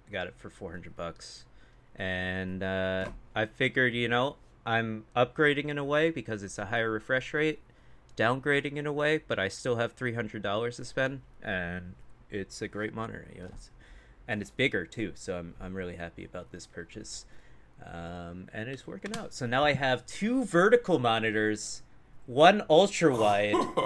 [0.07, 1.45] I got it for 400 bucks.
[1.95, 6.91] And uh, I figured, you know, I'm upgrading in a way because it's a higher
[6.91, 7.59] refresh rate,
[8.17, 11.93] downgrading in a way, but I still have $300 to spend and
[12.31, 13.27] it's a great monitor.
[13.35, 13.69] You know, it's,
[14.27, 17.25] and it's bigger too, so I'm I'm really happy about this purchase.
[17.85, 19.33] Um, and it's working out.
[19.33, 21.81] So now I have two vertical monitors,
[22.25, 23.55] one ultra wide.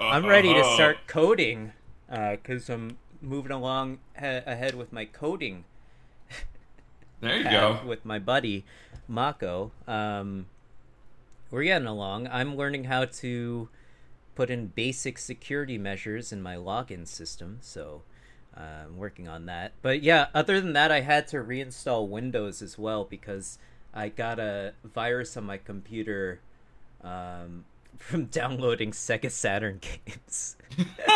[0.00, 1.72] I'm ready to start coding
[2.08, 5.64] because uh, I'm moving along ha- ahead with my coding.
[7.20, 7.80] There you go.
[7.84, 8.64] With my buddy
[9.06, 10.46] Mako, um,
[11.50, 12.28] we're getting along.
[12.28, 13.68] I'm learning how to
[14.34, 18.00] put in basic security measures in my login system, so
[18.56, 19.72] I'm working on that.
[19.82, 23.58] But yeah, other than that, I had to reinstall Windows as well because
[23.94, 26.40] I got a virus on my computer
[27.02, 27.64] um,
[27.96, 30.56] from downloading Sega Saturn games.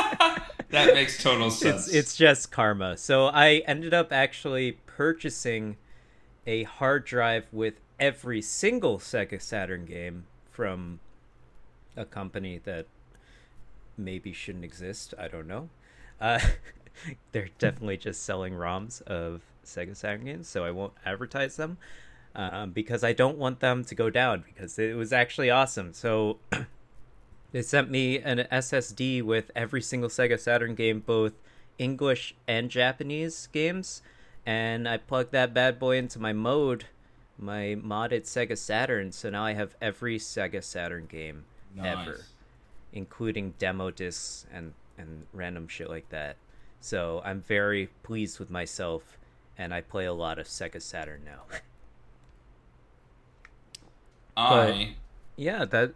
[0.70, 1.88] that makes total sense.
[1.88, 2.96] It's, it's just karma.
[2.96, 5.76] So I ended up actually purchasing
[6.46, 11.00] a hard drive with every single Sega Saturn game from
[11.96, 12.86] a company that
[13.96, 15.14] maybe shouldn't exist.
[15.18, 15.68] I don't know.
[16.20, 16.40] Uh,
[17.32, 21.78] they're definitely just selling ROMs of Sega Saturn games, so I won't advertise them
[22.34, 25.92] um, because I don't want them to go down because it was actually awesome.
[25.92, 26.38] So
[27.52, 31.34] they sent me an SSD with every single Sega Saturn game, both
[31.78, 34.02] English and Japanese games,
[34.44, 36.86] and I plugged that bad boy into my mode,
[37.38, 39.12] my modded Sega Saturn.
[39.12, 41.86] So now I have every Sega Saturn game nice.
[41.86, 42.20] ever,
[42.92, 46.36] including demo discs and and random shit like that.
[46.84, 49.16] So I'm very pleased with myself,
[49.56, 51.44] and I play a lot of Sega Saturn now.
[54.36, 54.76] I but,
[55.34, 55.94] yeah, that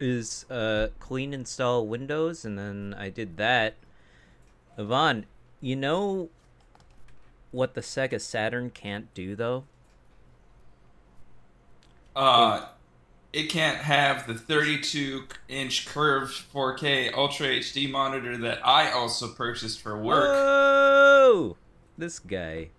[0.00, 3.76] is uh clean install Windows, and then I did that.
[4.76, 5.26] Yvonne,
[5.60, 6.30] you know
[7.52, 9.62] what the Sega Saturn can't do though?
[12.16, 12.66] Uh,
[13.36, 19.82] it can't have the 32 inch curved 4K Ultra HD monitor that I also purchased
[19.82, 20.34] for work.
[20.34, 21.56] Whoa!
[21.98, 22.70] This guy.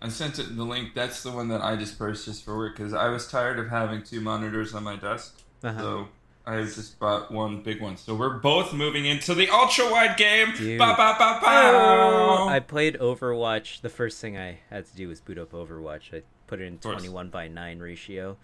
[0.00, 0.94] I sent it the link.
[0.94, 4.02] That's the one that I just purchased for work because I was tired of having
[4.02, 5.42] two monitors on my desk.
[5.62, 5.78] Uh-huh.
[5.78, 6.08] So
[6.46, 7.98] I just bought one big one.
[7.98, 10.52] So we're both moving into the ultra wide game.
[10.78, 13.82] Ba, ba, ba, oh, I played Overwatch.
[13.82, 16.14] The first thing I had to do was boot up Overwatch.
[16.14, 18.38] I put it in 21 by 9 ratio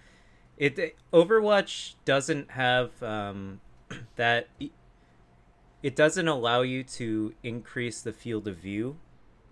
[0.58, 3.60] it Overwatch doesn't have um,
[4.16, 4.48] that.
[5.82, 8.96] It doesn't allow you to increase the field of view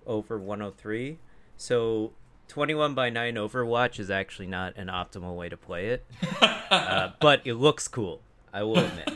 [0.07, 1.19] over 103.
[1.59, 2.13] So
[2.49, 6.07] 21 by 9 Overwatch is actually not an optimal way to play it.
[6.41, 8.23] uh, but it looks cool.
[8.53, 9.11] I will admit.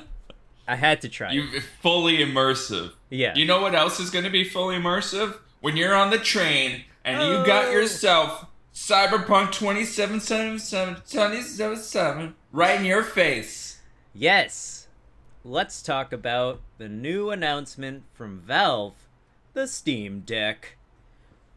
[0.69, 1.33] I had to try.
[1.33, 2.93] You fully immersive.
[3.11, 3.35] Yeah.
[3.35, 5.39] You know what else is going to be fully immersive?
[5.61, 7.41] When you're on the train and oh.
[7.41, 7.71] you got oh.
[7.71, 8.47] yourself
[8.77, 10.59] Cyberpunk 2077,
[11.09, 13.81] 2077, right in your face.
[14.13, 14.87] Yes.
[15.43, 19.09] Let's talk about the new announcement from Valve
[19.55, 20.77] the Steam Deck.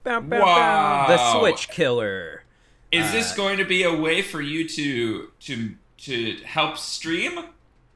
[0.06, 1.08] Bow, bow, wow.
[1.08, 1.08] Bow.
[1.10, 2.44] The Switch Killer.
[2.90, 7.38] Is uh, this going to be a way for you to to to help stream?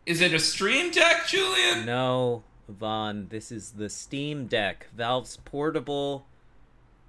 [0.06, 1.86] Is it a stream deck, Julian?
[1.86, 3.28] No, Vaughn.
[3.30, 6.26] This is the Steam Deck, Valve's portable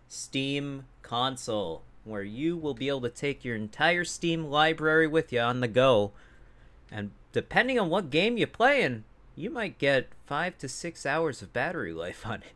[0.09, 5.41] Steam console where you will be able to take your entire Steam library with you
[5.41, 6.13] on the go.
[6.91, 11.53] And depending on what game you're playing, you might get five to six hours of
[11.53, 12.55] battery life on it.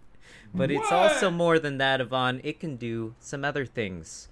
[0.54, 0.82] but what?
[0.82, 2.40] it's also more than that, Yvonne.
[2.42, 4.28] It can do some other things,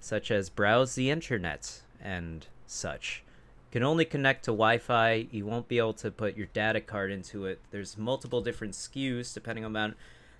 [0.00, 3.22] such as browse the internet and such.
[3.70, 5.28] can only connect to Wi-Fi.
[5.30, 7.60] You won't be able to put your data card into it.
[7.70, 9.94] There's multiple different SKUs depending on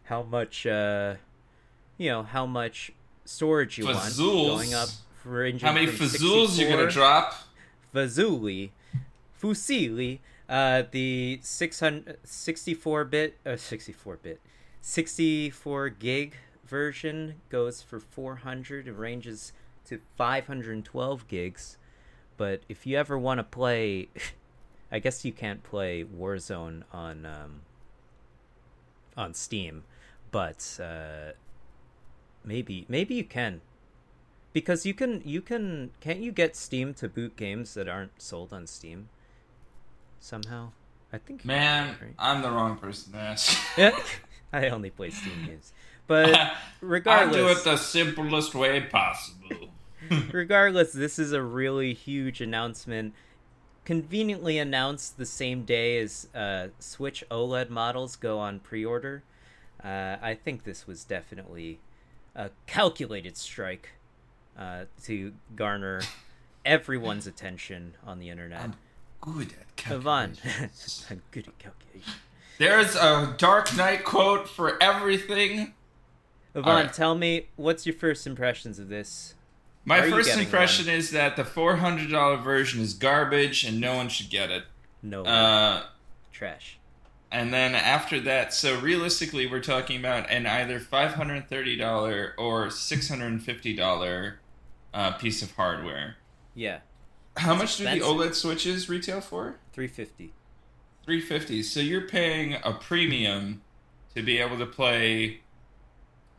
[0.04, 1.14] how much, uh,
[1.98, 2.92] you know, how much
[3.24, 4.16] storage you want.
[4.16, 4.88] Going up
[5.24, 7.34] ranging How many fazools you gonna drop?
[7.94, 8.70] Fazuli,
[9.40, 14.40] Fusili, uh, the 664 bit, uh, 64 bit,
[14.80, 18.88] 64 gig version goes for 400.
[18.88, 19.52] It ranges
[19.86, 21.76] to 512 gigs.
[22.36, 24.08] But if you ever want to play,
[24.92, 27.60] I guess you can't play Warzone on um,
[29.16, 29.84] on Steam,
[30.30, 31.32] but uh,
[32.44, 33.60] Maybe maybe you can.
[34.52, 38.52] Because you can you can can't you get Steam to boot games that aren't sold
[38.52, 39.08] on Steam?
[40.20, 40.72] Somehow?
[41.12, 42.14] I think Man, right?
[42.18, 43.56] I'm the wrong person to ask.
[44.52, 45.72] I only play Steam games.
[46.06, 49.70] But regardless I do it the simplest way possible.
[50.32, 53.14] regardless, this is a really huge announcement.
[53.84, 59.22] conveniently announced the same day as uh, Switch OLED models go on pre-order.
[59.82, 61.80] Uh, I think this was definitely
[62.34, 63.90] a calculated strike
[64.58, 66.00] uh, to garner
[66.64, 68.60] everyone's attention on the internet.
[68.62, 68.74] I'm
[69.20, 71.06] good at calculations.
[71.10, 72.12] I'm good at calculation.
[72.58, 75.74] There's a Dark Knight quote for everything.
[76.54, 76.92] Yvonne, right.
[76.92, 79.34] tell me what's your first impressions of this?
[79.84, 84.30] My Are first impression is that the $400 version is garbage and no one should
[84.30, 84.64] get it.
[85.02, 85.84] No Uh,
[86.30, 86.78] trash.
[87.32, 94.34] And then after that, so realistically, we're talking about an either $530 or $650
[94.94, 96.16] uh, piece of hardware.
[96.54, 96.80] Yeah,
[97.38, 98.00] How much do the.
[98.00, 99.56] OLED switches retail for?
[99.72, 100.34] three fifty.
[101.04, 103.62] 350 So you're paying a premium
[104.14, 105.40] to be able to play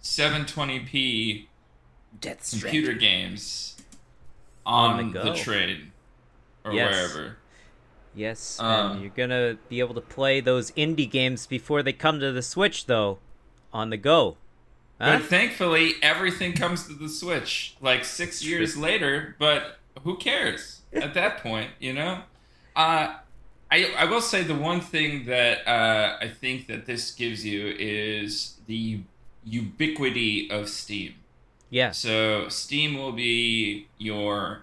[0.02, 1.48] 720p
[2.22, 3.76] Death computer games
[4.66, 5.92] On on, the the, trade
[6.64, 6.92] or Yes.
[6.94, 7.38] wherever.
[8.16, 12.20] Yes, Um, and you're gonna be able to play those indie games before they come
[12.20, 13.20] to the Switch, though,
[13.72, 14.38] on the go.
[15.02, 15.18] Huh?
[15.18, 19.36] But thankfully, everything comes to the Switch like six years later.
[19.40, 21.72] But who cares at that point?
[21.80, 22.22] You know,
[22.76, 23.16] uh,
[23.72, 27.74] I I will say the one thing that uh, I think that this gives you
[27.78, 29.02] is the
[29.44, 31.16] ubiquity of Steam.
[31.70, 31.98] Yes.
[31.98, 34.62] So Steam will be your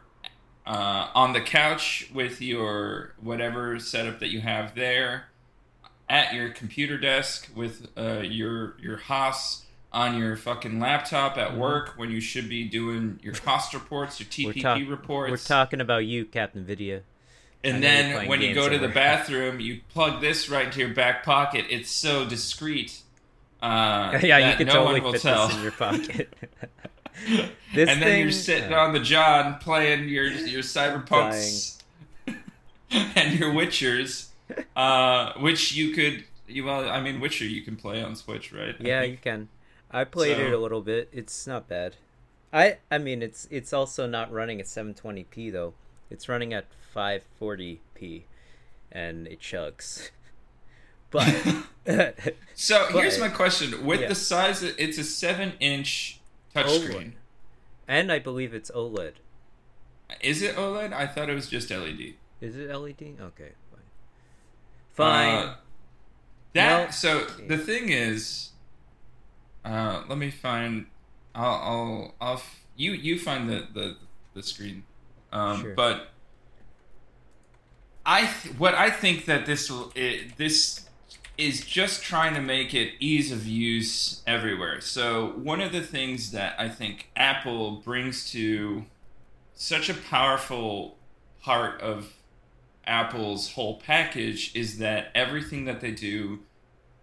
[0.67, 5.25] uh, on the couch with your whatever setup that you have there,
[6.09, 11.57] at your computer desk with uh, your your Haas on your fucking laptop at Mhm.
[11.57, 15.31] work when you should be doing your cost reports, your We're, TPP reports.
[15.31, 17.03] we're talking about you, Captain Video.
[17.65, 21.25] And then when you go to the bathroom, you plug this right into your back
[21.25, 21.67] pocket.
[21.69, 23.01] It's so discreet.
[23.61, 25.49] Uh, yeah, you can no totally fit tell.
[25.49, 26.33] this in your pocket.
[27.75, 31.81] this and then you're sitting uh, on the John playing your your cyberpunks
[32.91, 34.29] and your Witchers,
[34.77, 36.25] uh, which you could.
[36.49, 38.75] You, well, I mean, Witcher you can play on Switch, right?
[38.81, 39.13] I Yeah, think.
[39.13, 39.49] you can.
[39.91, 41.09] I played it a little bit.
[41.13, 41.97] It's not bad.
[42.53, 45.75] I I mean, it's it's also not running at 720p though.
[46.11, 48.23] It's running at 540p,
[48.91, 50.11] and it chugs.
[51.13, 51.35] But
[52.55, 54.09] So here's my question: With yeah.
[54.09, 56.20] the size, it's a seven-inch.
[56.55, 57.13] Touchscreen.
[57.89, 59.15] and I believe it's OLED.
[60.21, 60.93] Is it OLED?
[60.93, 62.15] I thought it was just LED.
[62.41, 63.17] Is it LED?
[63.21, 63.81] Okay, fine.
[64.93, 65.29] Fine.
[65.49, 65.55] Uh,
[66.55, 68.51] that Well- so the thing is,
[69.65, 70.87] uh, let me find.
[71.35, 73.97] I'll I'll, I'll f- you you find the the,
[74.35, 74.83] the screen,
[75.33, 75.75] um, Sure.
[75.75, 76.09] but
[78.05, 80.89] I th- what I think that this will it, this
[81.41, 84.81] is just trying to make it ease of use everywhere.
[84.81, 88.85] So one of the things that I think Apple brings to
[89.55, 90.99] such a powerful
[91.43, 92.13] part of
[92.87, 96.41] Apple's whole package is that everything that they do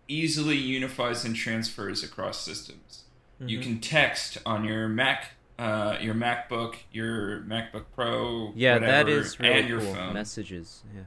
[0.07, 3.03] easily unifies and transfers across systems.
[3.39, 3.63] You Mhm.
[3.63, 9.39] can text on your Mac, uh, your MacBook, your MacBook Pro, yeah, whatever, that is
[9.39, 9.93] really and your cool.
[9.93, 10.13] phone.
[10.13, 10.83] Messages.
[10.95, 11.01] Yeah.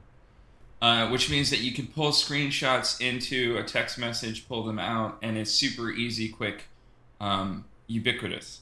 [0.81, 5.15] Uh, which means that you can pull screenshots into a text message, pull them out,
[5.21, 6.63] and it's super easy, quick,
[7.19, 8.61] um, ubiquitous.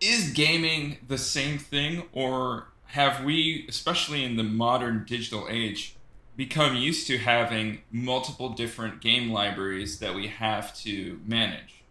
[0.00, 5.96] Is gaming the same thing, or have we, especially in the modern digital age,
[6.36, 11.81] become used to having multiple different game libraries that we have to manage?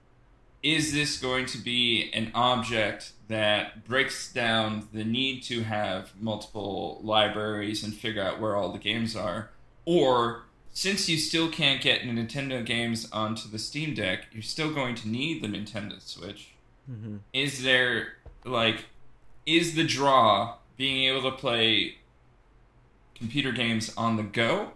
[0.63, 6.99] Is this going to be an object that breaks down the need to have multiple
[7.03, 9.49] libraries and figure out where all the games are?
[9.85, 14.95] Or since you still can't get Nintendo games onto the Steam Deck, you're still going
[14.95, 16.51] to need the Nintendo Switch.
[16.85, 18.85] hmm Is there, like,
[19.45, 21.95] is the draw being able to play
[23.15, 24.71] computer games on the go?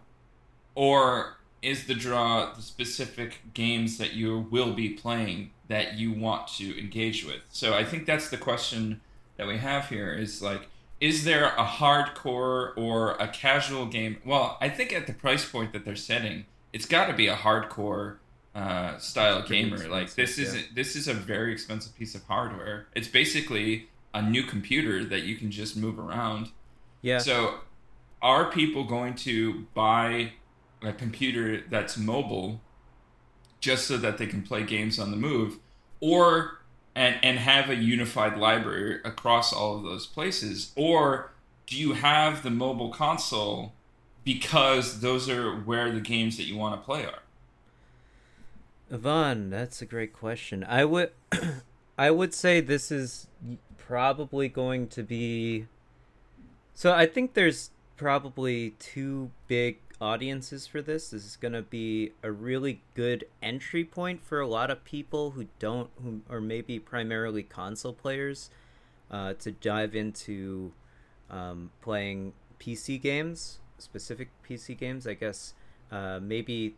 [0.73, 6.47] Or is the draw the specific games that you will be playing that you want
[6.47, 7.41] to engage with?
[7.49, 9.01] So I think that's the question
[9.37, 10.67] that we have here is like,
[11.01, 14.17] is there a hardcore or a casual game?
[14.25, 17.35] Well, I think at the price point that they're setting, it's got to be a
[17.35, 18.17] hardcore
[18.55, 19.89] uh, style gamer.
[19.89, 22.87] Like this is this is a very expensive piece of hardware.
[22.95, 26.49] It's basically a new computer that you can just move around.
[27.01, 27.17] Yeah.
[27.17, 27.55] So,
[28.21, 30.33] are people going to buy
[30.81, 32.61] a computer that's mobile
[33.65, 35.57] just so that they can play games on the move,
[35.99, 36.59] or
[36.93, 41.31] and and have a unified library across all of those places, or
[41.65, 43.73] do you have the mobile console
[44.23, 47.23] because those are where the games that you want to play are?
[48.91, 50.63] Yvonne, that's a great question.
[50.63, 51.09] I would,
[51.97, 53.25] I would say this is
[53.79, 55.65] probably going to be.
[56.75, 61.09] So I think there's probably two big audiences for this.
[61.09, 65.31] This is going to be a really good entry point for a lot of people
[65.31, 68.49] who don't, who are maybe primarily console players,
[69.09, 70.71] uh, to dive into
[71.29, 75.07] um, playing PC games, specific PC games.
[75.07, 75.53] I guess
[75.91, 76.75] uh, maybe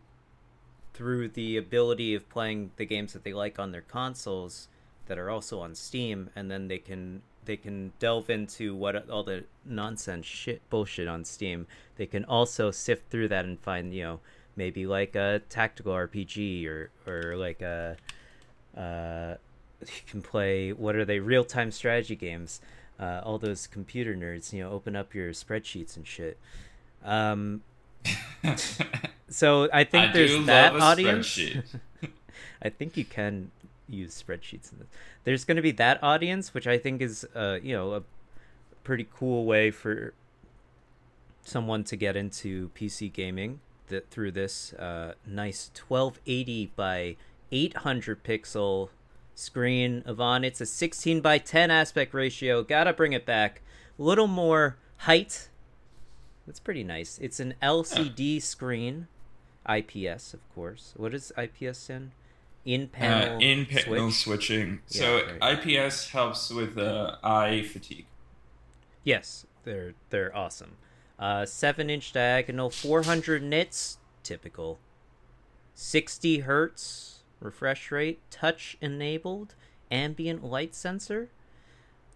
[0.94, 4.68] through the ability of playing the games that they like on their consoles
[5.06, 9.24] that are also on Steam, and then they can they can delve into what all
[9.24, 11.66] the nonsense shit bullshit on Steam.
[11.96, 14.20] They can also sift through that and find you know
[14.54, 17.96] maybe like a tactical RPG or or like a
[18.76, 19.34] uh,
[19.80, 22.60] you can play what are they real time strategy games.
[23.00, 26.36] Uh, all those computer nerds, you know, open up your spreadsheets and shit.
[27.04, 27.62] Um,
[29.30, 31.40] so I think I there's that audience.
[32.62, 33.52] I think you can
[33.88, 34.88] use spreadsheets in this.
[35.24, 38.02] There's going to be that audience, which I think is, uh, you know, a
[38.84, 40.14] pretty cool way for
[41.42, 47.16] someone to get into PC gaming that through this uh, nice 1280 by
[47.50, 48.90] 800 pixel
[49.34, 50.02] screen.
[50.06, 52.62] Yvonne, it's a 16 by 10 aspect ratio.
[52.62, 53.62] Gotta bring it back.
[53.98, 55.48] A little more height.
[56.46, 57.18] That's pretty nice.
[57.20, 59.06] It's an LCD screen,
[59.68, 60.94] IPS, of course.
[60.96, 62.12] What is IPS in?
[62.68, 63.36] In panel.
[63.36, 64.46] uh, in panel switch?
[64.46, 64.80] switching.
[64.88, 65.86] Yeah, so.
[65.88, 68.04] IPS helps with uh, eye fatigue.
[69.02, 70.76] Yes, they're they're awesome.
[71.18, 74.78] Uh, seven inch diagonal, four hundred nits, typical.
[75.72, 79.54] Sixty hertz refresh rate, touch enabled,
[79.90, 81.30] ambient light sensor.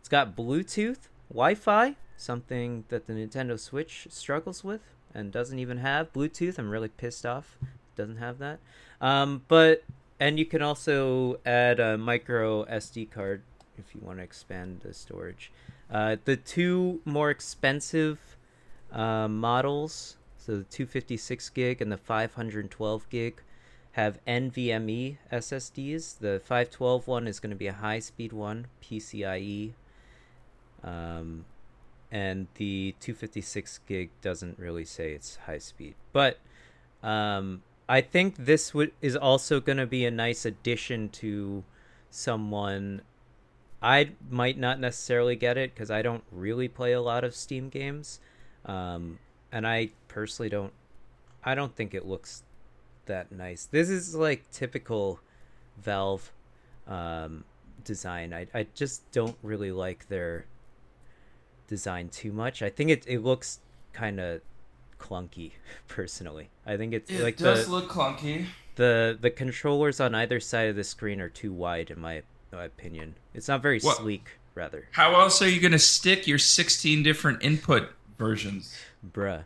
[0.00, 4.82] It's got Bluetooth, Wi-Fi, something that the Nintendo Switch struggles with
[5.14, 6.59] and doesn't even have Bluetooth.
[6.59, 7.57] I'm really pissed off.
[7.96, 8.59] Doesn't have that.
[9.00, 9.84] Um, but
[10.20, 13.42] and you can also add a micro SD card
[13.78, 15.50] if you want to expand the storage.
[15.90, 18.36] Uh, the two more expensive
[18.92, 23.42] uh, models, so the 256 gig and the 512 gig,
[23.92, 26.18] have NVMe SSDs.
[26.18, 29.72] The 512 one is going to be a high speed one, PCIe.
[30.82, 31.44] Um,
[32.10, 35.94] and the 256 gig doesn't really say it's high speed.
[36.12, 36.38] But
[37.02, 37.62] um,
[37.93, 41.62] I think this would is also going to be a nice addition to
[42.11, 43.03] someone
[43.82, 47.68] I might not necessarily get it because I don't really play a lot of Steam
[47.68, 48.18] games,
[48.64, 49.18] um,
[49.53, 50.72] and I personally don't.
[51.45, 52.45] I don't think it looks
[53.05, 53.66] that nice.
[53.66, 55.20] This is like typical
[55.76, 56.32] Valve
[56.88, 57.45] um,
[57.84, 58.32] design.
[58.32, 60.47] I I just don't really like their
[61.68, 62.62] design too much.
[62.62, 63.61] I think it it looks
[63.93, 64.40] kind of
[65.03, 65.53] clunky
[65.88, 66.48] personally.
[66.64, 68.46] I think it's It like does the look clunky.
[68.76, 72.22] the the controllers on either side of the screen are too wide in my,
[72.53, 73.14] my opinion.
[73.34, 74.88] It's not very sleek, rather.
[74.92, 78.76] How else are you going to stick your 16 different input versions?
[79.12, 79.44] Bruh,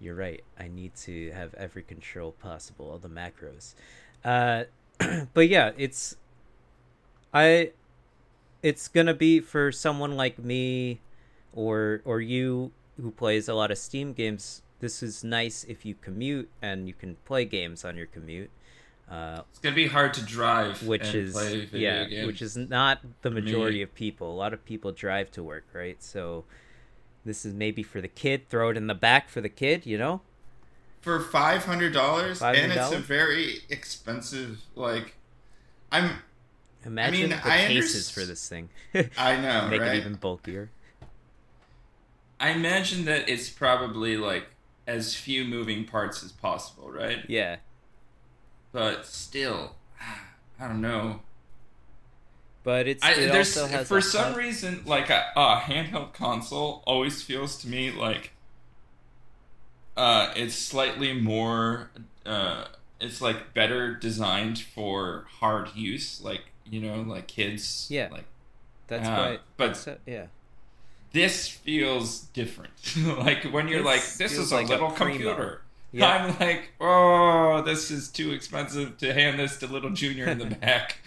[0.00, 0.42] you're right.
[0.58, 3.74] I need to have every control possible, all the macros.
[4.24, 4.64] Uh,
[5.34, 6.16] but yeah, it's
[7.32, 7.72] I.
[8.62, 11.00] It's gonna be for someone like me,
[11.52, 14.62] or or you who plays a lot of Steam games.
[14.80, 18.50] This is nice if you commute and you can play games on your commute.
[19.10, 22.26] Uh, It's going to be hard to drive which and is play video yeah, games.
[22.26, 24.30] which is not the majority of people.
[24.32, 26.02] A lot of people drive to work, right?
[26.02, 26.44] So
[27.24, 28.48] this is maybe for the kid.
[28.50, 30.20] Throw it in the back for the kid, you know.
[31.00, 34.60] for five hundred dollars, and it's a very expensive.
[34.74, 35.14] Like,
[35.90, 36.10] I'm.
[36.84, 38.68] Imagine mean, the I cases underst- for this thing.
[39.18, 39.94] I know, Make right?
[39.96, 40.70] it even bulkier.
[42.38, 44.46] I imagine that it's probably like
[44.88, 47.18] as few moving parts as possible, right?
[47.28, 47.56] Yeah,
[48.72, 49.76] But still,
[50.60, 51.20] I don't know.
[52.64, 56.82] but it's I, it there's also has for some reason like a, a handheld console
[56.86, 58.32] always feels to me like
[59.96, 61.90] uh, it's slightly more
[62.26, 62.64] uh,
[63.00, 68.08] it's like better designed for hard use like you know like kids Yeah.
[68.10, 68.24] like
[68.88, 69.38] That's uh, why.
[69.56, 70.26] but- that's yeah,
[71.12, 72.72] this feels different
[73.18, 75.12] like when you're This like this is a a little primo.
[75.12, 76.06] computer yeah.
[76.06, 80.44] I'm like, oh, this is too expensive to hand this to little Junior in the
[80.60, 80.98] back.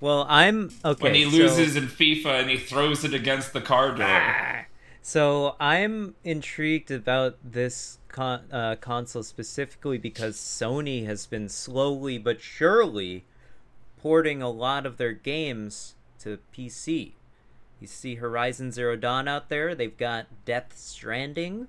[0.00, 1.02] Well, I'm okay.
[1.02, 4.06] when he so- loses in FIFA and he throws it against the car door.
[4.06, 4.64] Ah.
[5.00, 12.42] So I'm intrigued about this con- uh, console specifically because Sony has been slowly but
[12.42, 13.24] surely
[14.02, 17.12] porting a lot of their games to PC.
[17.80, 19.74] You see Horizon Zero Dawn out there.
[19.74, 21.68] They've got Death Stranding.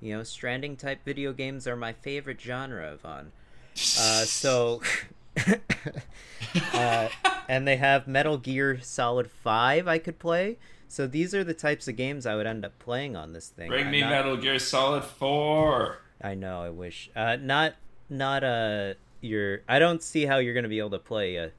[0.00, 3.30] You know, Stranding type video games are my favorite genre, Yvonne.
[3.74, 4.82] Uh, so,
[6.74, 7.08] uh,
[7.48, 10.58] and they have Metal Gear Solid Five I could play.
[10.88, 13.68] So these are the types of games I would end up playing on this thing.
[13.68, 15.98] Bring I'm me not- Metal Gear Solid Four.
[16.20, 16.62] I know.
[16.62, 17.10] I wish.
[17.16, 17.74] Uh, not
[18.10, 19.62] not uh your.
[19.68, 21.50] I don't see how you're gonna be able to play a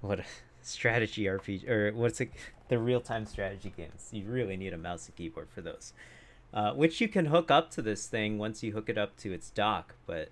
[0.00, 0.24] what a
[0.68, 2.30] strategy RPG or what's it
[2.68, 4.08] the real time strategy games.
[4.12, 5.92] You really need a mouse and keyboard for those.
[6.52, 9.32] Uh, which you can hook up to this thing once you hook it up to
[9.32, 10.30] its dock, but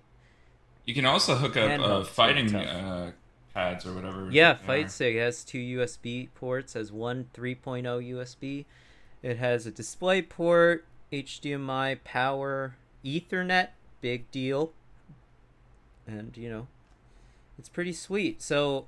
[0.85, 3.11] You can also hook up uh, fighting uh,
[3.53, 4.27] pads or whatever.
[4.31, 4.89] Yeah, Fight.
[4.89, 8.65] Stick has two USB ports, has one 3.0 USB.
[9.21, 12.75] It has a display port, HDMI, power,
[13.05, 13.69] Ethernet,
[14.01, 14.71] big deal.
[16.07, 16.67] And, you know,
[17.59, 18.41] it's pretty sweet.
[18.41, 18.85] So,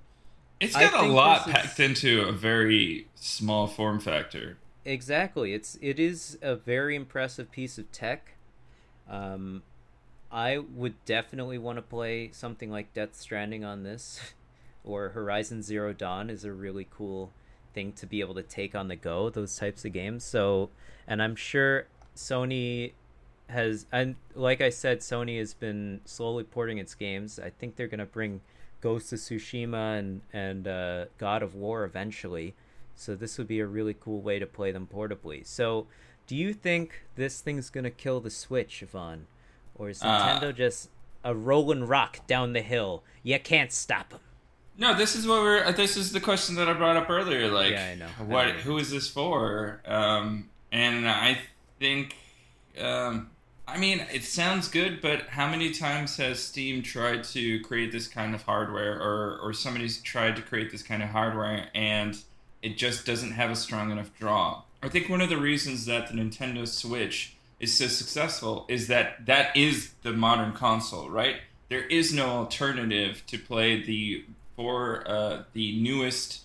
[0.60, 4.58] It's I got a lot packed into a very small form factor.
[4.84, 8.34] exactly, it's it is a very impressive piece of tech.
[9.10, 9.64] Um
[10.32, 14.34] I would definitely want to play something like Death Stranding on this
[14.84, 17.32] or Horizon Zero Dawn is a really cool
[17.74, 20.70] thing to be able to take on the go those types of games so
[21.08, 21.86] and i'm sure
[22.16, 22.94] sony
[23.48, 27.88] has and like i said sony has been slowly porting its games i think they're
[27.88, 28.42] going to bring
[28.82, 32.54] ghost of tsushima and and uh, god of war eventually
[32.96, 35.86] so this would be a really cool way to play them portably so
[36.28, 39.26] do you think this thing's going to kill the switch yvonne
[39.76, 40.06] or is Uh,
[40.40, 40.90] nintendo just
[41.24, 44.22] a rolling rock down the hill you can't stop them
[44.78, 45.64] No, this is what we're.
[45.66, 47.50] uh, This is the question that I brought up earlier.
[47.52, 48.08] Like, Yeah, I know.
[48.18, 48.48] I what?
[48.48, 48.54] know.
[48.62, 49.82] Who is this for?
[49.86, 51.40] Um, and I
[51.80, 52.16] think,
[52.80, 53.30] um,
[53.74, 58.08] I mean, it sounds good, but how many times has Steam tried to create this
[58.08, 62.18] kind of hardware, or or somebody's tried to create this kind of hardware, and
[62.62, 64.64] it just doesn't have a strong enough draw?
[64.82, 69.26] I think one of the reasons that the Nintendo Switch is so successful is that
[69.26, 71.38] that is the modern console, right?
[71.70, 76.42] There is no alternative to play the for uh, the newest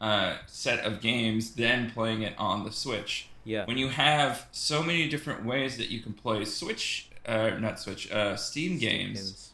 [0.00, 3.28] uh, set of games than playing it on the Switch.
[3.44, 7.78] Yeah When you have so many different ways that you can play Switch, uh, not
[7.80, 9.52] Switch, uh, Steam games,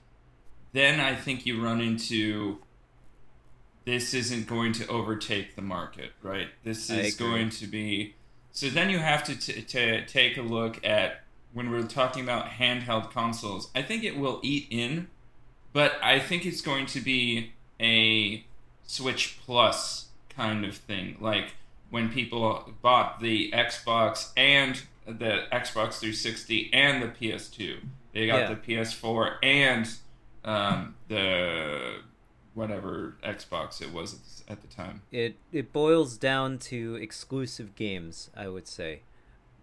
[0.73, 2.59] then I think you run into
[3.85, 6.49] this isn't going to overtake the market, right?
[6.65, 8.15] This is going to be.
[8.53, 11.23] So then you have to, t- to take a look at
[11.53, 13.71] when we're talking about handheld consoles.
[13.75, 15.09] I think it will eat in,
[15.73, 18.45] but I think it's going to be a
[18.85, 21.17] Switch Plus kind of thing.
[21.21, 21.55] Like
[21.91, 27.79] when people bought the Xbox and the Xbox 360 and the PS2,
[28.13, 28.55] they got Yeah.
[28.55, 29.89] the PS4 and
[30.45, 32.01] um, the
[32.55, 35.03] whatever Xbox it was at the- at the time.
[35.13, 39.01] it it boils down to exclusive games i would say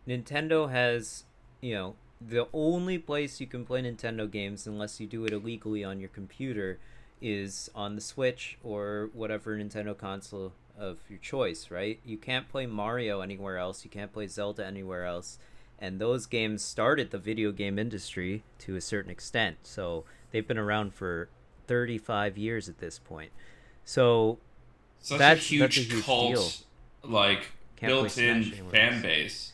[0.07, 1.25] nintendo has
[1.59, 5.83] you know the only place you can play nintendo games unless you do it illegally
[5.83, 6.79] on your computer
[7.21, 12.65] is on the switch or whatever nintendo console of your choice right you can't play
[12.65, 15.39] mario anywhere else you can't play zelda anywhere else
[15.79, 20.57] and those games started the video game industry to a certain extent so they've been
[20.57, 21.29] around for
[21.67, 23.31] 35 years at this point
[23.85, 24.37] so
[24.99, 26.33] Such That's- a huge, that's a huge cult,
[27.03, 27.11] deal.
[27.11, 27.47] like
[27.77, 29.01] Can't built-in fan else.
[29.01, 29.53] base.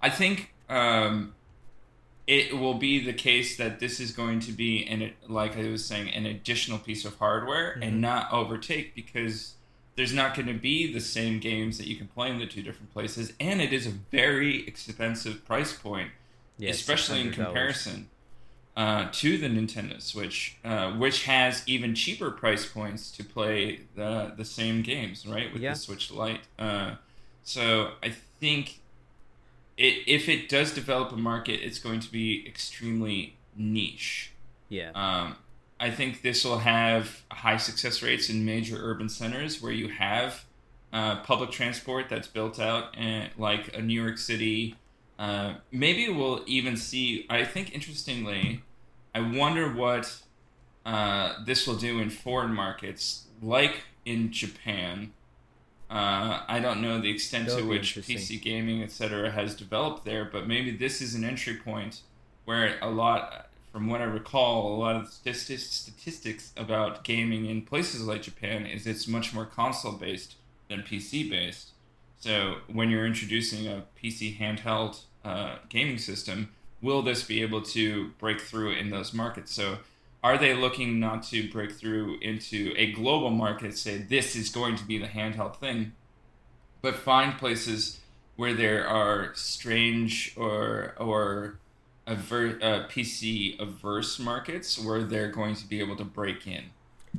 [0.00, 1.34] I think um,
[2.26, 5.84] it will be the case that this is going to be an like I was
[5.84, 7.86] saying an additional piece of hardware Mhm.
[7.86, 9.54] and not overtake because
[9.96, 12.62] there's not going to be the same games that you can play in the two
[12.62, 16.10] different places, and it is a very expensive price point
[16.58, 18.08] yeah, especially in comparison
[18.76, 24.32] uh, to the Nintendo Switch, uh, which has even cheaper price points to play the
[24.36, 25.52] the same games, right?
[25.52, 25.72] With Yeah.
[25.72, 26.40] the Switch Lite.
[26.58, 26.96] Uh,
[27.42, 28.80] so I think
[29.76, 34.30] it, if it does develop a market, it's going to be extremely niche.
[34.68, 35.36] yeah Um,
[35.80, 40.44] I think this will have high success rates in major urban centers where you have
[40.92, 44.76] uh, public transport that's built out, and like a New York City.
[45.18, 47.26] Uh, maybe we'll even see.
[47.28, 48.62] I think interestingly,
[49.14, 50.16] I wonder what
[50.86, 55.12] uh, this will do in foreign markets, like in Japan.
[55.90, 57.96] Uh, I don't know the extent That to which.
[57.96, 62.00] PC gaming, etc., has developed there, but maybe this is an entry point
[62.44, 68.06] where a lot, from what I recall, a lot of statistics about gaming in places
[68.06, 70.36] like Japan is it's much more console based
[70.68, 71.70] than PC based.
[72.20, 76.50] So when you're introducing a PC handheld uh, gaming system,
[76.82, 79.52] will this be able to break through in those markets?
[79.52, 79.78] So
[80.22, 84.76] are they looking not to break through into a global market, say this is going
[84.76, 85.94] to be the handheld thing,
[86.80, 87.98] but find places
[88.36, 91.58] where there are strange or or
[92.06, 96.64] aver- uh, PC averse markets where they're going to be able to break in.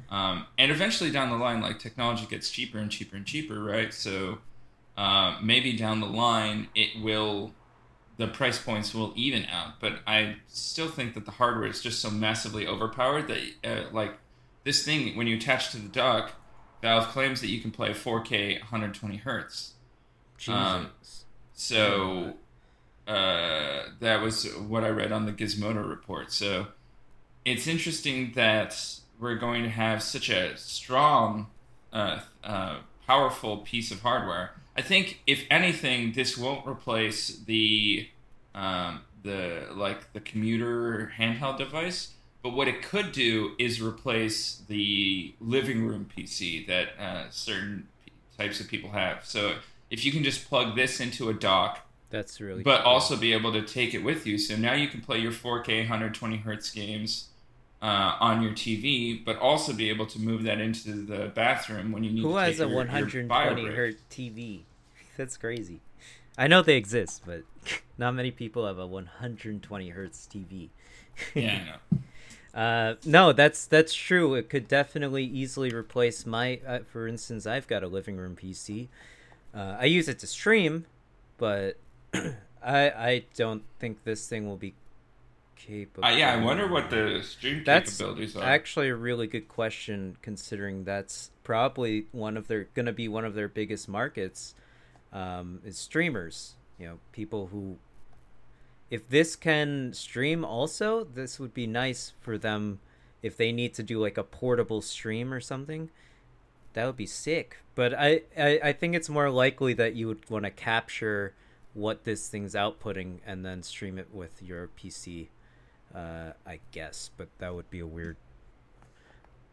[0.09, 3.93] Um, and eventually down the line, like technology gets cheaper and cheaper and cheaper, right?
[3.93, 4.39] So
[4.97, 7.53] uh, maybe down the line it will
[8.17, 9.79] the price points will even out.
[9.79, 14.17] But I still think that the hardware is just so massively overpowered that uh, like
[14.63, 16.33] this thing when you attach to the dock,
[16.81, 19.73] Valve claims that you can play 4K 120 hertz.
[20.37, 20.53] Jesus.
[20.53, 20.89] Um,
[21.53, 22.33] so
[23.07, 26.31] uh, that was what I read on the Gizmodo report.
[26.31, 26.67] So
[27.43, 31.47] it's interesting that we're going to have such a strong,
[31.93, 34.51] uh, uh, powerful piece of hardware.
[34.75, 38.09] I think, if anything, this won't replace the
[38.53, 42.11] um, the like the commuter handheld device.
[42.41, 47.87] But what it could do is replace the living room PC that uh, certain
[48.37, 49.25] types of people have.
[49.25, 49.55] So
[49.89, 52.63] if you can just plug this into a dock That's really.
[52.63, 52.91] but cool.
[52.91, 54.37] also be able to take it with you.
[54.37, 57.29] So now you can play your 4K 120 hertz games
[57.81, 62.03] uh, on your TV, but also be able to move that into the bathroom when
[62.03, 62.27] you need to.
[62.29, 64.61] who has a your, 120 your hertz TV?
[65.17, 65.81] That's crazy.
[66.37, 67.43] I know they exist, but
[67.97, 70.69] not many people have a 120 hertz TV.
[71.33, 72.01] Yeah, I know.
[72.55, 74.33] Uh, no, that's that's true.
[74.33, 76.61] It could definitely easily replace my.
[76.65, 78.87] Uh, for instance, I've got a living room PC.
[79.53, 80.85] Uh, I use it to stream,
[81.37, 81.75] but
[82.63, 84.73] I I don't think this thing will be
[85.55, 86.07] capable.
[86.07, 88.43] Uh, yeah, I wonder what the stream That's capabilities are.
[88.43, 93.25] actually a really good question, considering that's probably one of their going to be one
[93.25, 94.55] of their biggest markets.
[95.13, 96.55] Um, is streamers.
[96.77, 97.77] You know, people who
[98.89, 102.79] if this can stream also, this would be nice for them
[103.21, 105.89] if they need to do like a portable stream or something.
[106.73, 107.57] That would be sick.
[107.73, 111.33] But I, I, I think it's more likely that you would want to capture
[111.75, 115.27] what this thing's outputting and then stream it with your PC.
[115.93, 118.17] Uh, I guess, but that would be a weird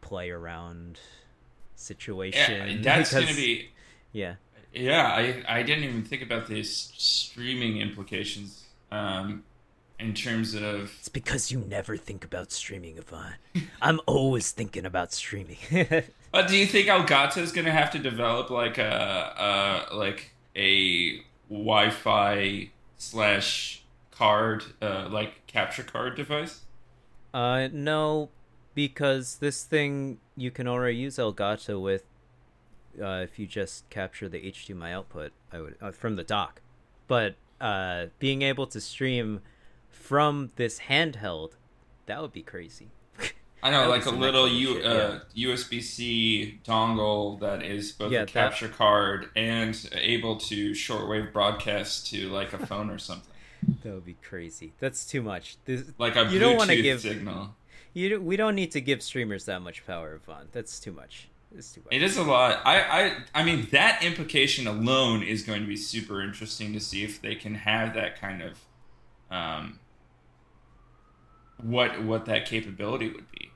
[0.01, 0.99] play around
[1.75, 2.67] situation.
[2.67, 3.69] yeah, that's going to be.
[4.11, 4.35] yeah.
[4.73, 9.43] Yeah, I, I didn't even think about these streaming implications um,
[9.99, 10.91] in terms of.
[10.99, 13.35] It's because you never think about streaming, Yvonne.
[13.81, 15.57] I'm always thinking about streaming.
[16.33, 20.31] But do you think Elgato is going to have to develop like a, a like
[20.55, 26.61] a Wi-Fi slash card, uh, like capture card device?
[27.33, 28.29] uh, no,
[28.75, 32.03] because this thing you can already use Elgato with.
[33.01, 36.61] Uh, if you just capture the HDMI output, I would uh, from the dock,
[37.07, 39.41] but uh, being able to stream
[39.89, 41.53] from this handheld,
[42.05, 42.89] that would be crazy.
[43.63, 48.25] I know, like a little U, uh, USB C dongle that is both Yeah, a
[48.25, 53.31] that- capture card and able to shortwave broadcast to like a phone or something,
[53.83, 54.73] That would be crazy.
[54.79, 55.55] That's too much.
[55.63, 57.55] This, like a You don't wanna Bluetooth give- signal.
[57.93, 60.49] you we don't need to give streamers that much power, Yvonne.
[60.51, 61.29] That's too much.
[61.55, 61.93] It's too much.
[61.93, 62.59] It is a lot.
[62.65, 67.03] I, I I mean that implication alone is going to be super interesting to see
[67.05, 68.57] if they can have that kind of
[69.31, 69.79] um
[71.61, 73.51] what what that capability would be.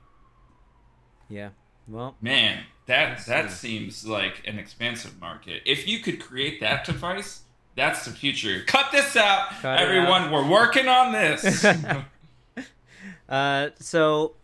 [1.28, 1.50] Yeah.
[1.86, 3.78] Well, Man, that that see.
[3.78, 5.62] seems like an expansive market.
[5.64, 7.42] If you could create that device,
[7.76, 8.62] that's the future.
[8.66, 10.30] Cut this out, Cut everyone.
[10.30, 11.64] We're working on this.
[13.28, 14.34] uh, so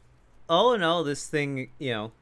[0.48, 2.12] all in all, this thing, you know,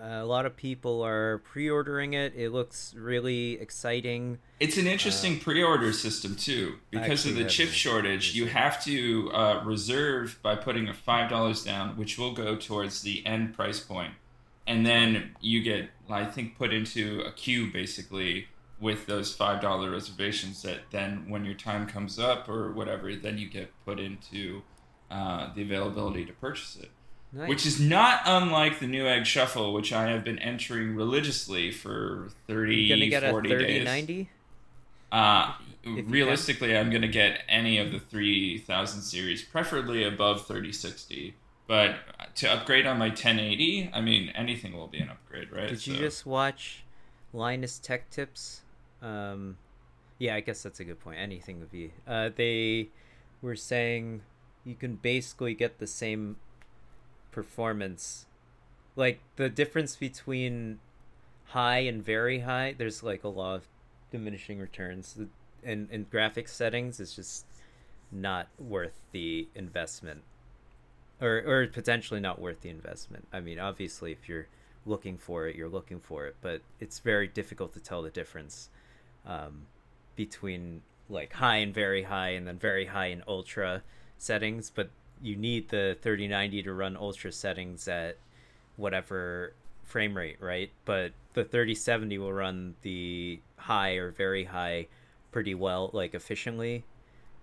[0.00, 2.32] a lot of people are pre-ordering it.
[2.36, 4.38] It looks really exciting.
[4.60, 8.34] It's an interesting pre-order system too, because of the chip shortage.
[8.34, 13.02] You have to uh, reserve by putting a five dollars down, which will go towards
[13.02, 14.14] the end price point,
[14.66, 18.48] and then you get, I think, put into a queue basically
[18.80, 20.62] with those five dollar reservations.
[20.62, 24.62] That then, when your time comes up or whatever, then you get put into
[25.10, 26.90] uh, the availability to purchase it
[27.30, 27.48] Nice.
[27.50, 32.88] which is not unlike the Newegg Shuffle, which I have been entering religiously for 30,
[32.88, 33.84] gonna get a 40 thirty days.
[33.84, 34.30] ninety.
[35.12, 36.10] Uh, If you can.
[36.10, 41.34] realistically, I'm going to get any of the 3000 series, preferably above 3060.
[41.66, 41.96] But
[42.36, 45.68] to upgrade on my 1080, I mean, anything will be an upgrade, right?
[45.68, 46.82] Did you So- just watch
[47.34, 48.62] Linus Tech Tips?
[49.02, 49.56] Um,
[50.18, 51.18] yeah, I guess that's a good point.
[51.18, 51.92] Anything would be.
[52.06, 52.88] Uh, they
[53.42, 54.22] were saying
[54.64, 56.36] you can basically get the same
[57.38, 58.26] performance.
[58.96, 60.80] Like the difference between
[61.50, 63.68] high and very high, there's like a law of
[64.10, 65.16] diminishing returns.
[65.62, 67.46] And in graphics settings, it's just
[68.10, 70.22] not worth the investment,
[71.20, 73.28] or or potentially not worth the investment.
[73.32, 74.48] I mean, obviously, if you're
[74.84, 78.68] looking for it, you're looking for it, but it's very difficult to tell the difference
[79.24, 79.66] um,
[80.16, 83.82] between like high and very high, and then very high and ultra
[84.16, 84.72] settings.
[84.74, 84.90] But
[85.22, 88.16] you need the 3090 to run ultra settings at
[88.76, 89.54] whatever
[89.84, 90.70] frame rate, right?
[90.84, 94.86] But the 3070 will run the high or very high
[95.32, 96.84] pretty well, like efficiently,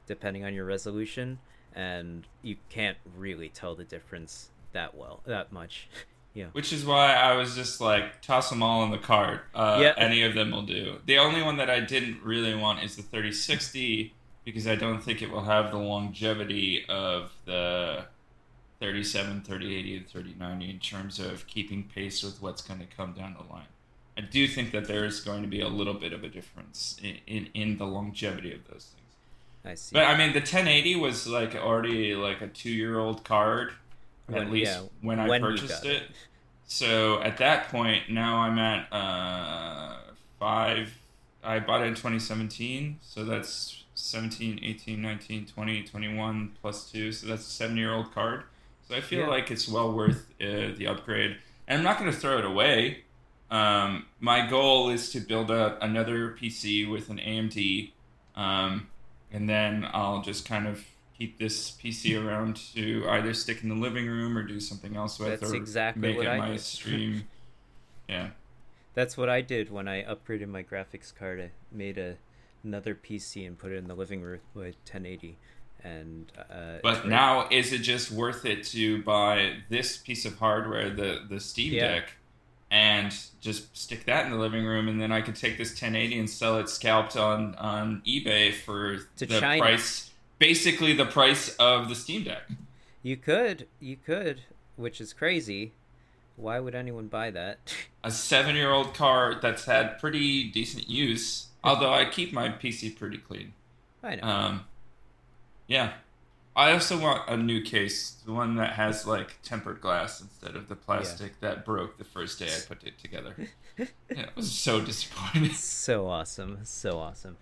[0.07, 1.39] depending on your resolution,
[1.73, 5.88] and you can't really tell the difference that well, that much.
[6.34, 6.47] yeah.
[6.51, 9.41] Which is why I was just like, toss them all in the cart.
[9.53, 9.93] Uh, Yeah.
[9.97, 10.99] Any of them will do.
[11.05, 14.13] The only one that I didn't really want is the 3060
[14.46, 18.06] because I don't think it will have the longevity of the
[18.80, 23.36] 37, 3080, and 3090 in terms of keeping pace with what's going to come down
[23.38, 23.66] the line.
[24.18, 26.96] I do think that there is going to be a little bit of a difference
[27.02, 29.02] in, in, in the longevity of those things.
[29.66, 29.93] I see.
[29.93, 33.74] But I mean, the 1080 was like already like a two year old card,
[34.28, 36.04] When- at least yeah, when I when purchased it.
[36.04, 36.12] it.
[36.68, 39.98] So at that point, now I'm at uh,
[40.39, 40.98] five.
[41.43, 47.12] I bought it in 2017, so that's 17, 18, 19, 20, 21 plus two.
[47.12, 48.43] So that's a seven year old card.
[48.88, 49.28] So I feel Yeah.
[49.28, 51.38] like it's well worth uh, the upgrade.
[51.68, 53.03] And I'm not going to throw it away.
[53.49, 57.91] Um, my goal is to build up another PC with an AMD,
[58.36, 58.88] um,
[59.32, 60.84] and then I'll just kind of
[61.18, 65.20] keep this PC around to either stick in the living room or do something else
[65.20, 66.60] with, That's or exactly make what it I my did.
[66.60, 67.28] stream.
[68.10, 68.30] yeah,
[68.93, 71.39] That's what I did when I upgraded my graphics card.
[71.39, 72.18] I made a
[72.66, 75.38] another PC and put it in the living room with 1080.
[75.84, 80.89] And uh, but now is it just worth it to buy this piece of hardware,
[80.89, 81.88] the the Steam Yeah.
[81.88, 82.13] Deck,
[82.72, 86.18] and just stick that in the living room, and then I could take this 1080
[86.20, 89.61] and sell it scalped on on eBay for To the China.
[89.61, 90.09] price,
[90.39, 92.49] basically the price of the Steam Deck.
[93.03, 94.41] you could, you could,
[94.78, 95.74] which is crazy.
[96.36, 97.76] Why would anyone buy that?
[98.03, 101.47] a seven year old car that's had pretty decent use.
[101.66, 103.53] Although I keep my PC pretty clean.
[104.03, 104.24] I know.
[104.24, 104.66] Um,
[105.68, 105.93] yeah.
[106.55, 110.70] I also want a new case, the one that has like tempered glass instead of
[110.70, 113.36] the plastic that broke the first day I put it together.
[113.78, 115.51] yeah, it was so disappointing.
[115.53, 117.36] so awesome, so awesome.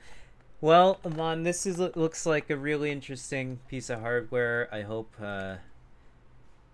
[0.61, 4.67] Well, Amon, this is looks like a really interesting piece of hardware.
[4.71, 5.57] I hope uh,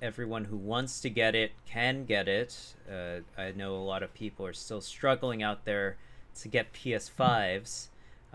[0.01, 2.75] everyone who wants to get it can get it.
[2.89, 5.97] Uh, I know a lot of people are still struggling out there
[6.41, 7.87] to get PS5s.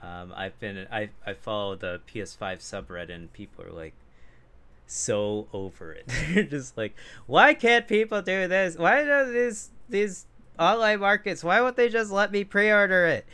[0.03, 3.95] Um, I've been I I follow the PS5 subreddit and people are like
[4.86, 6.05] so over it.
[6.34, 6.95] They're just like,
[7.26, 8.76] why can't people do this?
[8.76, 10.26] Why do these these
[10.59, 11.42] online markets?
[11.42, 13.26] Why won't they just let me pre-order it?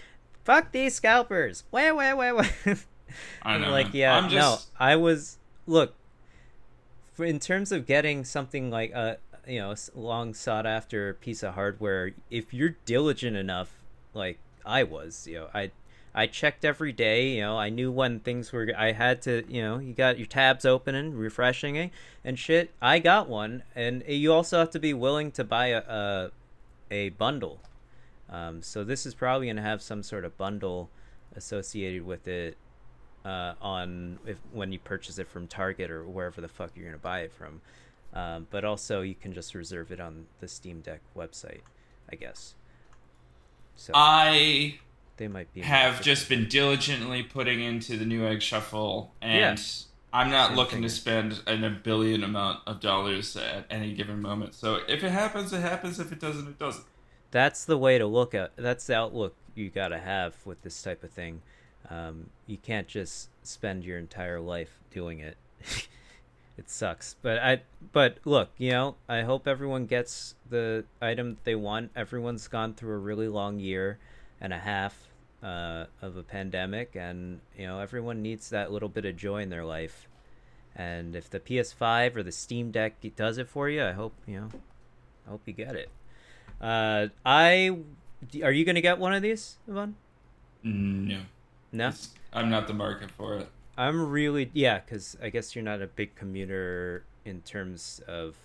[0.44, 1.64] Fuck these scalpers!
[1.70, 2.74] Wah wah wah wah.
[3.42, 3.70] I know.
[3.70, 5.94] like yeah, I'm just, no, I was look.
[7.12, 11.54] For, in terms of getting something like a you know long sought after piece of
[11.54, 13.72] hardware, if you're diligent enough,
[14.14, 15.70] like I was, you know, I
[16.14, 17.36] I checked every day.
[17.36, 18.70] You know, I knew when things were.
[18.76, 21.90] I had to, you know, you got your tabs open and refreshing it
[22.24, 22.70] and shit.
[22.82, 26.30] I got one, and you also have to be willing to buy a a,
[26.90, 27.60] a bundle.
[28.28, 30.88] Um, so this is probably going to have some sort of bundle
[31.34, 32.56] associated with it
[33.24, 36.96] uh, on if when you purchase it from Target or wherever the fuck you're going
[36.96, 37.60] to buy it from.
[38.12, 41.60] Um, but also you can just reserve it on the Steam Deck website,
[42.10, 42.54] I guess.
[43.80, 44.78] So I
[45.16, 49.64] they might be have just been diligently putting into the Newegg shuffle and Yeah.
[50.12, 54.20] I'm not Same looking to spend an a billion amount of dollars at any given
[54.20, 54.54] moment.
[54.54, 55.98] So if it happens, it happens.
[55.98, 56.84] If it doesn't, it doesn't.
[57.30, 60.82] that's the way to look at that's the outlook you got to have with this
[60.82, 61.40] type of thing
[61.88, 65.36] um, you can't just spend your entire life doing it
[66.60, 67.16] it sucks.
[67.22, 71.90] But i but look you know i hope everyone gets the item that they want.
[71.96, 73.98] Everyone's gone through a really long year
[74.40, 75.08] and a half
[75.42, 79.48] uh, of a pandemic and you know everyone needs that little bit of joy in
[79.48, 80.06] their life.
[80.76, 84.38] And if the ps5 or the steam deck does it for you i hope you
[84.40, 84.48] know
[85.26, 85.88] i hope you get it.
[86.60, 87.78] Uh, I
[88.44, 89.94] are you gonna get one of these, Yvonne?
[90.62, 91.20] No,
[91.72, 93.48] No, It's- I'm not the market for it.
[93.80, 98.36] I'm really yeah, because I guess you're not a big commuter in terms of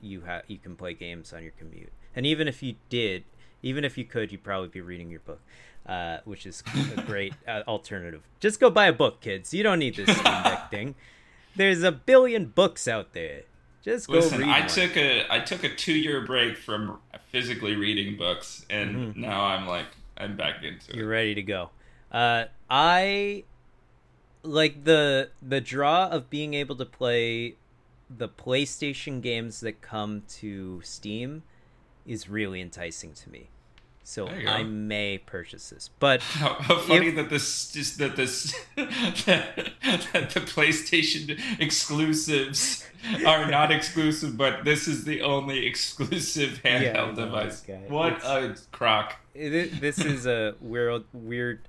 [0.00, 3.22] you have you can play games on your commute, and even if you did,
[3.62, 5.40] even if you could, you'd probably be reading your book,
[5.86, 6.64] uh, which is
[6.96, 8.22] a great uh, alternative.
[8.40, 9.54] Just go buy a book, kids.
[9.54, 10.18] You don't need this
[10.70, 10.96] thing.
[11.54, 13.42] There's a billion books out there.
[13.84, 14.68] Just go Listen, read I one.
[14.68, 16.98] took a I took a two year break from
[17.30, 19.16] physically reading books, and Mhm.
[19.16, 20.96] now I'm like I'm back into it.
[20.96, 21.70] You're ready to go.
[22.10, 23.44] Uh, I
[24.42, 27.56] like the the draw of being able to play
[28.14, 31.42] the PlayStation games that come to Steam
[32.06, 33.48] is really enticing to me.
[34.04, 34.26] So.
[34.26, 38.86] I may purchase this, but How, how funny that this just that this that,
[40.12, 42.84] that the PlayStation exclusives
[43.24, 47.64] are not exclusive, but this is the only exclusive handheld Yeah, device.
[47.88, 49.16] What It's- a crock.
[49.34, 51.60] It- this is a weird, weird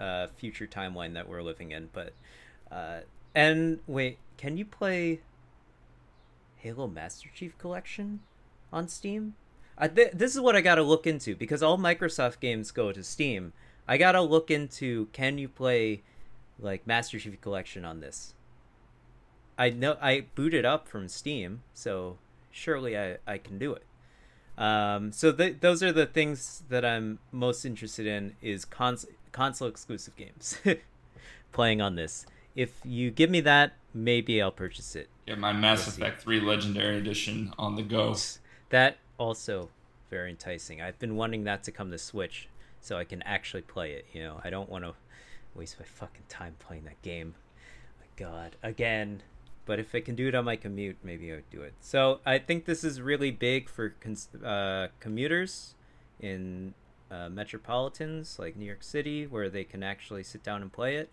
[0.00, 1.88] uh, future timeline that we're living in.
[1.92, 2.14] But
[2.72, 3.00] uh,
[3.34, 5.20] and wait, can you play
[6.56, 8.20] Halo Master Chief Collection
[8.72, 9.34] on Steam?
[9.76, 12.92] I th- this is what I got to look into because all Microsoft games go
[12.92, 13.52] to Steam.
[13.86, 16.02] I got to look into can you play
[16.58, 18.34] like Master Chief Collection on this.
[19.58, 22.18] I know I booted up from Steam, so
[22.50, 23.84] surely I, I can do it.
[24.56, 29.68] Um, so th- those are the things that I'm most interested in is cons- console
[29.68, 30.58] exclusive games
[31.52, 32.26] playing on this.
[32.54, 35.08] If you give me that, maybe I'll purchase it.
[35.26, 36.02] Get my Mass see.
[36.02, 38.14] Effect 3 Legendary Edition on the go.
[38.70, 39.70] That also
[40.10, 40.82] very enticing.
[40.82, 42.48] I've been wanting that to come to Switch
[42.80, 44.06] so I can actually play it.
[44.12, 44.94] You know, I don't want to
[45.54, 47.34] waste my fucking time playing that game.
[48.00, 49.22] My God, again.
[49.64, 51.74] But if I can do it on my commute, maybe I would do it.
[51.80, 55.76] So I think this is really big for cons- uh, commuters
[56.20, 56.74] in
[57.10, 61.10] uh, metropolitans like New York City, where they can actually sit down and play it.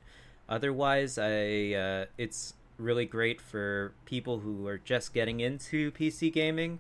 [0.50, 6.80] Otherwise, I uh, it's really great for people who are just getting into PC gaming.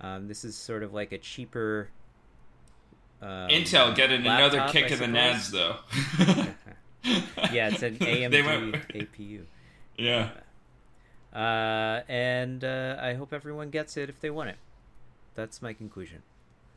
[0.00, 1.90] Um, this is sort of like a cheaper.
[3.22, 5.76] Um, Intel getting another kick I of the nads, though.
[7.52, 9.44] yeah, it's an AMD went- APU.
[9.96, 10.30] yeah.
[11.32, 14.56] Uh, and uh, I hope everyone gets it if they want it.
[15.34, 16.22] That's my conclusion.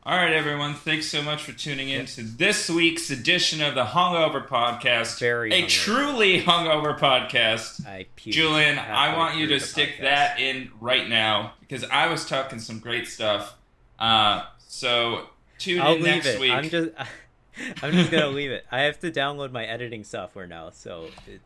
[0.08, 0.72] All right, everyone.
[0.72, 5.20] Thanks so much for tuning in to this week's edition of the Hungover Podcast.
[5.20, 5.68] Very a hungover.
[5.68, 7.86] truly hungover podcast.
[7.86, 10.00] I puked Julian, I want you to stick podcast.
[10.00, 13.54] that in right now because I was talking some great stuff.
[13.98, 15.26] Uh, so
[15.58, 16.40] tune I'll in next it.
[16.40, 16.52] week.
[16.52, 16.88] I'm just,
[17.82, 18.64] I'm just gonna leave it.
[18.72, 21.42] I have to download my editing software now, so it,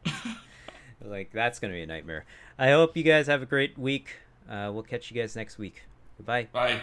[1.04, 2.26] like that's gonna be a nightmare.
[2.60, 4.18] I hope you guys have a great week.
[4.48, 5.82] Uh, we'll catch you guys next week.
[6.16, 6.46] Goodbye.
[6.52, 6.80] Bye.